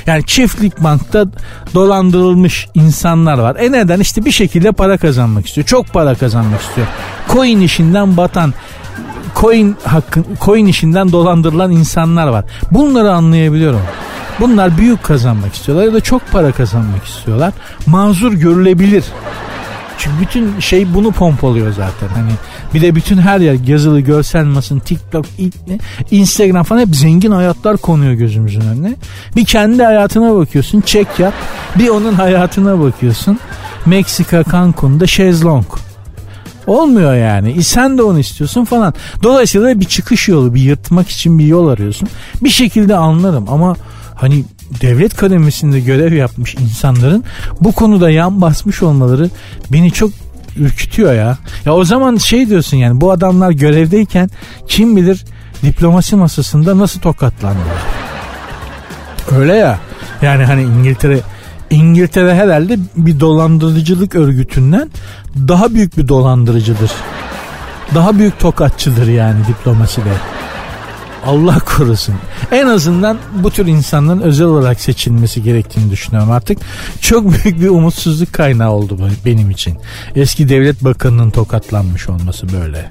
[0.06, 1.26] Yani çiftlik bankta
[1.74, 3.56] dolandırılmış insanlar var.
[3.56, 4.00] E neden?
[4.00, 5.68] İşte bir şekilde para kazanmak istiyor.
[5.68, 6.88] Çok para kazanmak istiyor.
[7.34, 8.54] Coin işinden batan
[9.42, 12.46] coin hakkın coin işinden dolandırılan insanlar var.
[12.72, 13.82] Bunları anlayabiliyorum.
[14.40, 17.54] Bunlar büyük kazanmak istiyorlar ya da çok para kazanmak istiyorlar.
[17.86, 19.04] Mazur görülebilir.
[20.04, 22.08] Çünkü bütün şey bunu pompalıyor zaten.
[22.08, 22.32] Hani
[22.74, 25.26] bir de bütün her yer yazılı görsel masın TikTok,
[26.12, 28.96] Instagram falan hep zengin hayatlar konuyor gözümüzün önüne.
[29.36, 31.34] Bir kendi hayatına bakıyorsun çek yap.
[31.76, 33.40] Bir onun hayatına bakıyorsun.
[33.86, 35.66] Meksika Cancun'da şezlong.
[36.68, 37.52] Olmuyor yani.
[37.52, 38.94] E sen de onu istiyorsun falan.
[39.24, 42.10] Dolayısıyla bir çıkış yolu, bir yırtmak için bir yol arıyorsun.
[42.44, 43.76] Bir şekilde anlarım ama
[44.16, 44.44] hani
[44.82, 47.24] devlet kademesinde görev yapmış insanların
[47.62, 49.30] bu konuda yan basmış olmaları
[49.72, 50.12] beni çok
[50.58, 51.38] ürkütüyor ya.
[51.66, 54.30] Ya o zaman şey diyorsun yani bu adamlar görevdeyken
[54.68, 55.26] kim bilir
[55.64, 57.78] diplomasi masasında nasıl tokatlandılar.
[59.32, 59.80] Öyle ya.
[60.22, 61.20] Yani hani İngiltere
[61.70, 64.90] İngiltere herhalde bir dolandırıcılık örgütünden
[65.48, 66.92] daha büyük bir dolandırıcıdır.
[67.96, 70.14] Daha büyük tokatçıdır yani diplomaside.
[71.26, 72.16] Allah korusun.
[72.52, 76.58] En azından bu tür insanların özel olarak seçilmesi gerektiğini düşünüyorum artık.
[77.02, 79.78] Çok büyük bir umutsuzluk kaynağı oldu benim için.
[80.16, 82.90] Eski devlet bakanının tokatlanmış olması böyle.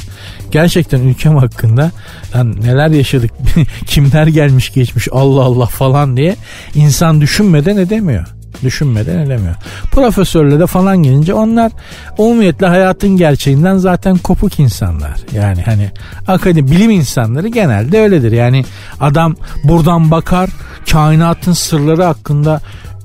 [0.51, 1.91] Gerçekten ülkem hakkında
[2.35, 3.31] yani neler yaşadık,
[3.87, 6.37] kimler gelmiş geçmiş Allah Allah falan diye
[6.75, 9.55] insan düşünmeden edemiyor düşünmeden edemiyor.
[9.93, 11.73] Profesörlere falan gelince onlar
[12.19, 15.15] umumiyetle hayatın gerçeğinden zaten kopuk insanlar.
[15.33, 15.91] Yani hani
[16.29, 18.33] akademi bilim insanları genelde öyledir.
[18.33, 18.65] Yani
[19.01, 20.51] adam buradan bakar
[20.91, 22.61] kainatın sırları hakkında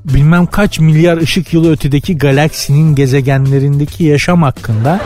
[0.06, 5.00] bilmem kaç milyar ışık yılı ötedeki galaksinin gezegenlerindeki yaşam hakkında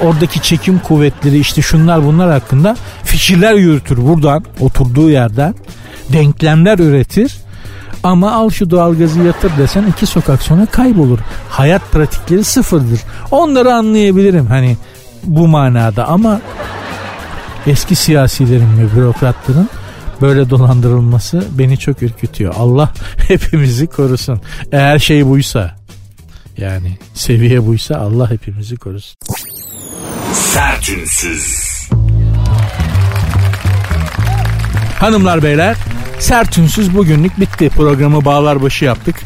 [0.00, 5.54] oradaki çekim kuvvetleri işte şunlar bunlar hakkında fikirler yürütür buradan oturduğu yerden
[6.12, 7.36] denklemler üretir
[8.02, 11.18] ama al şu doğalgazı yatır desen iki sokak sonra kaybolur.
[11.50, 13.00] Hayat pratikleri sıfırdır.
[13.30, 14.76] Onları anlayabilirim hani
[15.24, 16.40] bu manada ama
[17.66, 19.68] eski siyasilerin ve bürokratların
[20.20, 22.54] böyle dolandırılması beni çok ürkütüyor.
[22.58, 22.92] Allah
[23.28, 24.40] hepimizi korusun.
[24.72, 25.76] Eğer şey buysa
[26.58, 29.16] yani seviye buysa Allah hepimizi korusun.
[30.32, 31.66] Sertünsüz.
[34.98, 35.76] Hanımlar beyler
[36.18, 37.68] sert ünsüz bugünlük bitti.
[37.68, 39.16] Programı bağlar başı yaptık.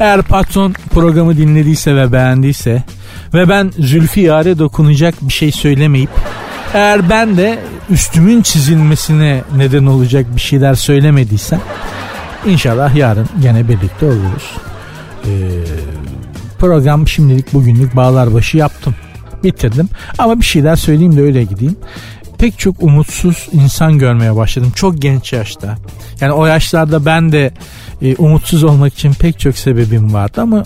[0.00, 2.82] Eğer patron programı dinlediyse ve beğendiyse
[3.34, 6.10] ve ben Zülfü Yare dokunacak bir şey söylemeyip
[6.74, 7.58] eğer ben de
[7.90, 11.60] üstümün çizilmesine neden olacak bir şeyler söylemediysem
[12.46, 14.56] inşallah yarın gene birlikte oluruz.
[15.24, 15.28] Ee,
[16.58, 18.94] program şimdilik bugünlük bağlar başı yaptım.
[19.44, 19.88] Bitirdim.
[20.18, 21.76] Ama bir şeyler söyleyeyim de öyle gideyim.
[22.38, 24.72] Pek çok umutsuz insan görmeye başladım.
[24.74, 25.78] Çok genç yaşta.
[26.20, 27.52] Yani o yaşlarda ben de
[28.02, 30.64] e, umutsuz olmak için pek çok sebebim vardı ama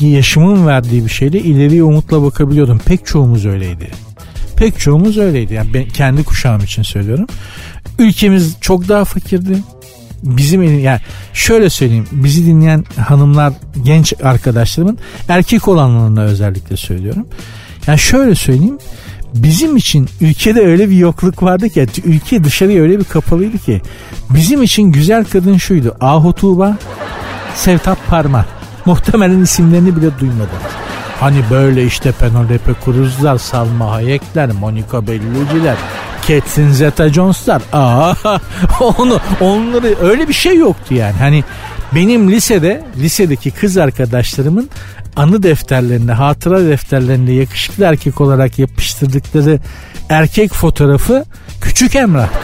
[0.00, 2.78] yaşımın verdiği bir şeyle ileriye umutla bakabiliyordum.
[2.78, 3.90] Pek çoğumuz öyleydi.
[4.56, 5.54] Pek çoğumuz öyleydi.
[5.54, 7.26] Yani ben kendi kuşağım için söylüyorum.
[7.98, 9.58] Ülkemiz çok daha fakirdi.
[10.22, 11.00] Bizim elin yani
[11.32, 13.52] şöyle söyleyeyim bizi dinleyen hanımlar
[13.84, 17.26] genç arkadaşlarımın erkek olanlarına özellikle söylüyorum.
[17.86, 18.78] Yani şöyle söyleyeyim
[19.34, 23.82] bizim için ülkede öyle bir yokluk vardı ki ülke dışarıya öyle bir kapalıydı ki
[24.30, 26.76] bizim için güzel kadın şuydu Ahu Tuğba
[27.54, 28.44] Sevtap Parma
[28.84, 30.58] muhtemelen isimlerini bile duymadım.
[31.20, 35.76] Hani böyle işte Penelope Cruz'lar, Salma Hayek'ler, Monica Bellucci'ler,
[36.28, 37.60] Catherine Zeta-Jones'lar.
[37.72, 38.14] Aa,
[38.80, 41.14] onu, onları öyle bir şey yoktu yani.
[41.18, 41.44] Hani
[41.94, 44.70] benim lisede, lisedeki kız arkadaşlarımın
[45.16, 49.60] anı defterlerinde, hatıra defterlerinde yakışıklı erkek olarak yapıştırdıkları
[50.08, 51.24] erkek fotoğrafı
[51.60, 52.38] Küçük Emrah'tı.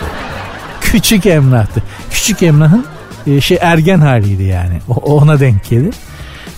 [0.80, 1.82] Küçük Emrah'tı.
[2.10, 2.86] Küçük Emrah'ın
[3.26, 4.78] e, şey ergen haliydi yani.
[4.88, 5.94] O, ona denk gelir.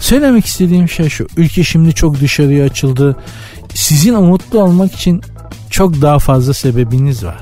[0.01, 1.27] Söylemek istediğim şey şu.
[1.37, 3.17] Ülke şimdi çok dışarıya açıldı.
[3.75, 5.23] Sizin umutlu olmak için
[5.71, 7.37] çok daha fazla sebebiniz var.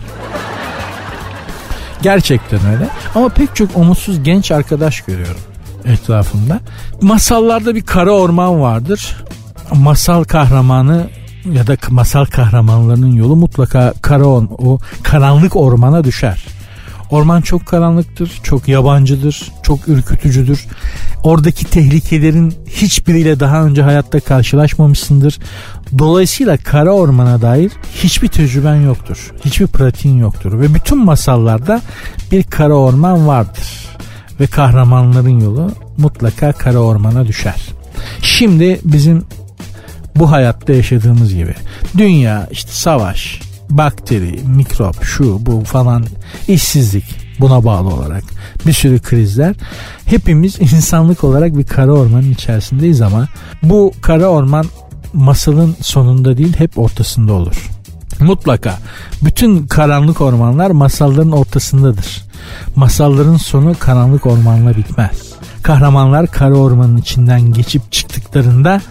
[2.03, 2.89] Gerçekten öyle.
[3.15, 5.41] Ama pek çok umutsuz genç arkadaş görüyorum
[5.85, 6.61] etrafımda.
[7.01, 9.17] Masallarda bir kara orman vardır.
[9.75, 11.07] Masal kahramanı
[11.53, 16.45] ya da masal kahramanlarının yolu mutlaka kara o karanlık ormana düşer.
[17.13, 20.67] Orman çok karanlıktır, çok yabancıdır, çok ürkütücüdür.
[21.23, 25.39] Oradaki tehlikelerin hiçbiriyle daha önce hayatta karşılaşmamışsındır.
[25.99, 29.33] Dolayısıyla kara ormana dair hiçbir tecrüben yoktur.
[29.45, 30.61] Hiçbir pratiğin yoktur.
[30.61, 31.81] Ve bütün masallarda
[32.33, 33.87] bir kara orman vardır.
[34.41, 37.63] Ve kahramanların yolu mutlaka kara ormana düşer.
[38.23, 39.25] Şimdi bizim
[40.17, 41.55] bu hayatta yaşadığımız gibi
[41.99, 43.41] dünya işte savaş,
[43.79, 46.05] bakteri, mikrop, şu bu falan
[46.49, 47.05] işsizlik
[47.41, 48.25] buna bağlı olarak
[48.67, 49.55] bir sürü krizler.
[50.05, 53.29] Hepimiz insanlık olarak bir kara ormanın içerisindeyiz ama
[53.63, 54.67] bu kara orman
[55.13, 57.71] masalın sonunda değil hep ortasında olur.
[58.21, 58.79] Mutlaka
[59.23, 62.23] bütün karanlık ormanlar masalların ortasındadır.
[62.77, 65.33] Masalların sonu karanlık ormanla bitmez.
[65.63, 68.83] Kahramanlar kara ormanın içinden geçip çıktıklarında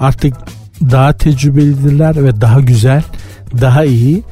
[0.00, 0.34] artık
[0.80, 3.02] daha tecrübelidirler ve daha güzel,
[3.60, 4.22] daha iyi,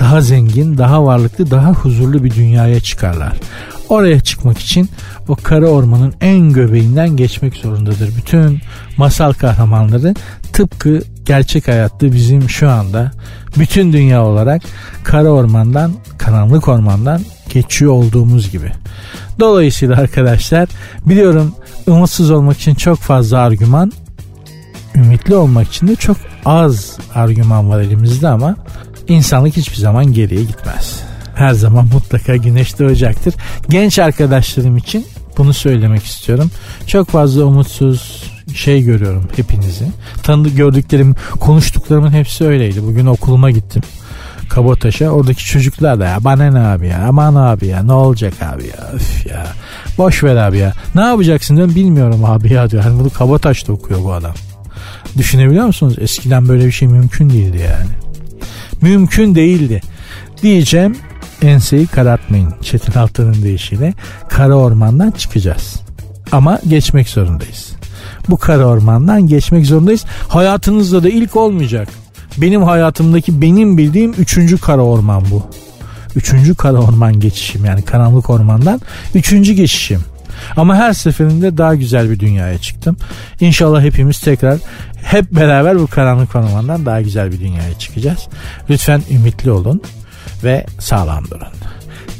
[0.00, 3.32] daha zengin, daha varlıklı, daha huzurlu bir dünyaya çıkarlar.
[3.88, 4.88] Oraya çıkmak için
[5.28, 8.16] o kara ormanın en göbeğinden geçmek zorundadır.
[8.16, 8.60] Bütün
[8.96, 10.14] masal kahramanları
[10.52, 13.10] tıpkı gerçek hayatta bizim şu anda
[13.58, 14.62] bütün dünya olarak
[15.04, 17.20] kara ormandan, karanlık ormandan
[17.52, 18.72] geçiyor olduğumuz gibi.
[19.40, 20.68] Dolayısıyla arkadaşlar
[21.06, 21.54] biliyorum
[21.86, 23.92] umutsuz olmak için çok fazla argüman,
[24.94, 28.56] ümitli olmak için de çok az argüman var elimizde ama
[29.08, 31.00] insanlık hiçbir zaman geriye gitmez.
[31.34, 33.34] Her zaman mutlaka güneş doğacaktır.
[33.68, 35.06] Genç arkadaşlarım için
[35.38, 36.50] bunu söylemek istiyorum.
[36.86, 39.84] Çok fazla umutsuz şey görüyorum hepinizi.
[40.22, 42.82] Tanıdık gördüklerim, konuştuklarımın hepsi öyleydi.
[42.82, 43.82] Bugün okuluma gittim.
[44.48, 48.62] Kabotaş'a oradaki çocuklar da ya bana ne abi ya aman abi ya ne olacak abi
[48.62, 49.46] ya öf ya
[49.98, 52.82] boş ver abi ya ne yapacaksın diyorum bilmiyorum abi ya diyor.
[52.82, 54.34] Hani bunu Kabotaş'ta okuyor bu adam.
[55.18, 55.94] Düşünebiliyor musunuz?
[56.00, 57.90] Eskiden böyle bir şey mümkün değildi yani.
[58.80, 59.80] Mümkün değildi.
[60.42, 60.96] Diyeceğim
[61.42, 62.54] enseyi karartmayın.
[62.62, 63.94] Çetin Altan'ın deyişiyle
[64.28, 65.74] kara ormandan çıkacağız.
[66.32, 67.72] Ama geçmek zorundayız.
[68.28, 70.04] Bu kara ormandan geçmek zorundayız.
[70.28, 71.88] Hayatınızda da ilk olmayacak.
[72.36, 75.46] Benim hayatımdaki benim bildiğim üçüncü kara orman bu.
[76.16, 78.80] Üçüncü kara orman geçişim yani karanlık ormandan
[79.14, 80.00] üçüncü geçişim.
[80.56, 82.96] Ama her seferinde daha güzel bir dünyaya çıktım.
[83.40, 84.58] İnşallah hepimiz tekrar
[85.02, 88.28] hep beraber bu karanlık ormandan daha güzel bir dünyaya çıkacağız.
[88.70, 89.82] Lütfen ümitli olun
[90.44, 91.48] ve sağlam durun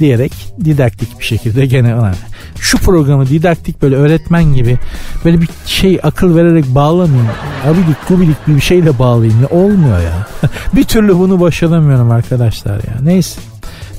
[0.00, 0.32] diyerek
[0.64, 2.12] didaktik bir şekilde gene ona
[2.60, 4.78] şu programı didaktik böyle öğretmen gibi
[5.24, 7.26] böyle bir şey akıl vererek bağlamayın.
[7.66, 9.42] Abidik gubidik bir şeyle bağlayayım.
[9.42, 9.48] Ya.
[9.48, 10.26] Olmuyor ya.
[10.76, 12.94] bir türlü bunu başaramıyorum arkadaşlar ya.
[13.02, 13.40] Neyse.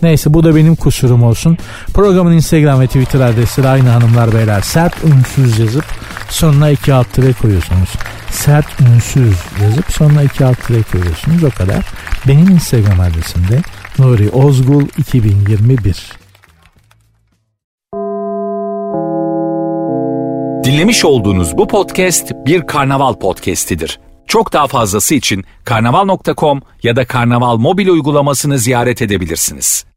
[0.03, 1.57] Neyse bu da benim kusurum olsun.
[1.93, 4.61] Programın Instagram ve Twitter adresleri aynı hanımlar beyler.
[4.61, 5.85] Sert ünsüz yazıp
[6.29, 7.89] sonuna iki alt tire koyuyorsunuz.
[8.31, 11.43] Sert ünsüz yazıp sonuna iki alt tire koyuyorsunuz.
[11.43, 11.85] O kadar.
[12.27, 13.61] Benim Instagram adresim de
[13.99, 16.19] Nuri Ozgul 2021.
[20.63, 23.99] Dinlemiş olduğunuz bu podcast bir karnaval podcastidir.
[24.27, 29.88] Çok daha fazlası için karnaval.com ya da karnaval mobil uygulamasını ziyaret edebilirsiniz.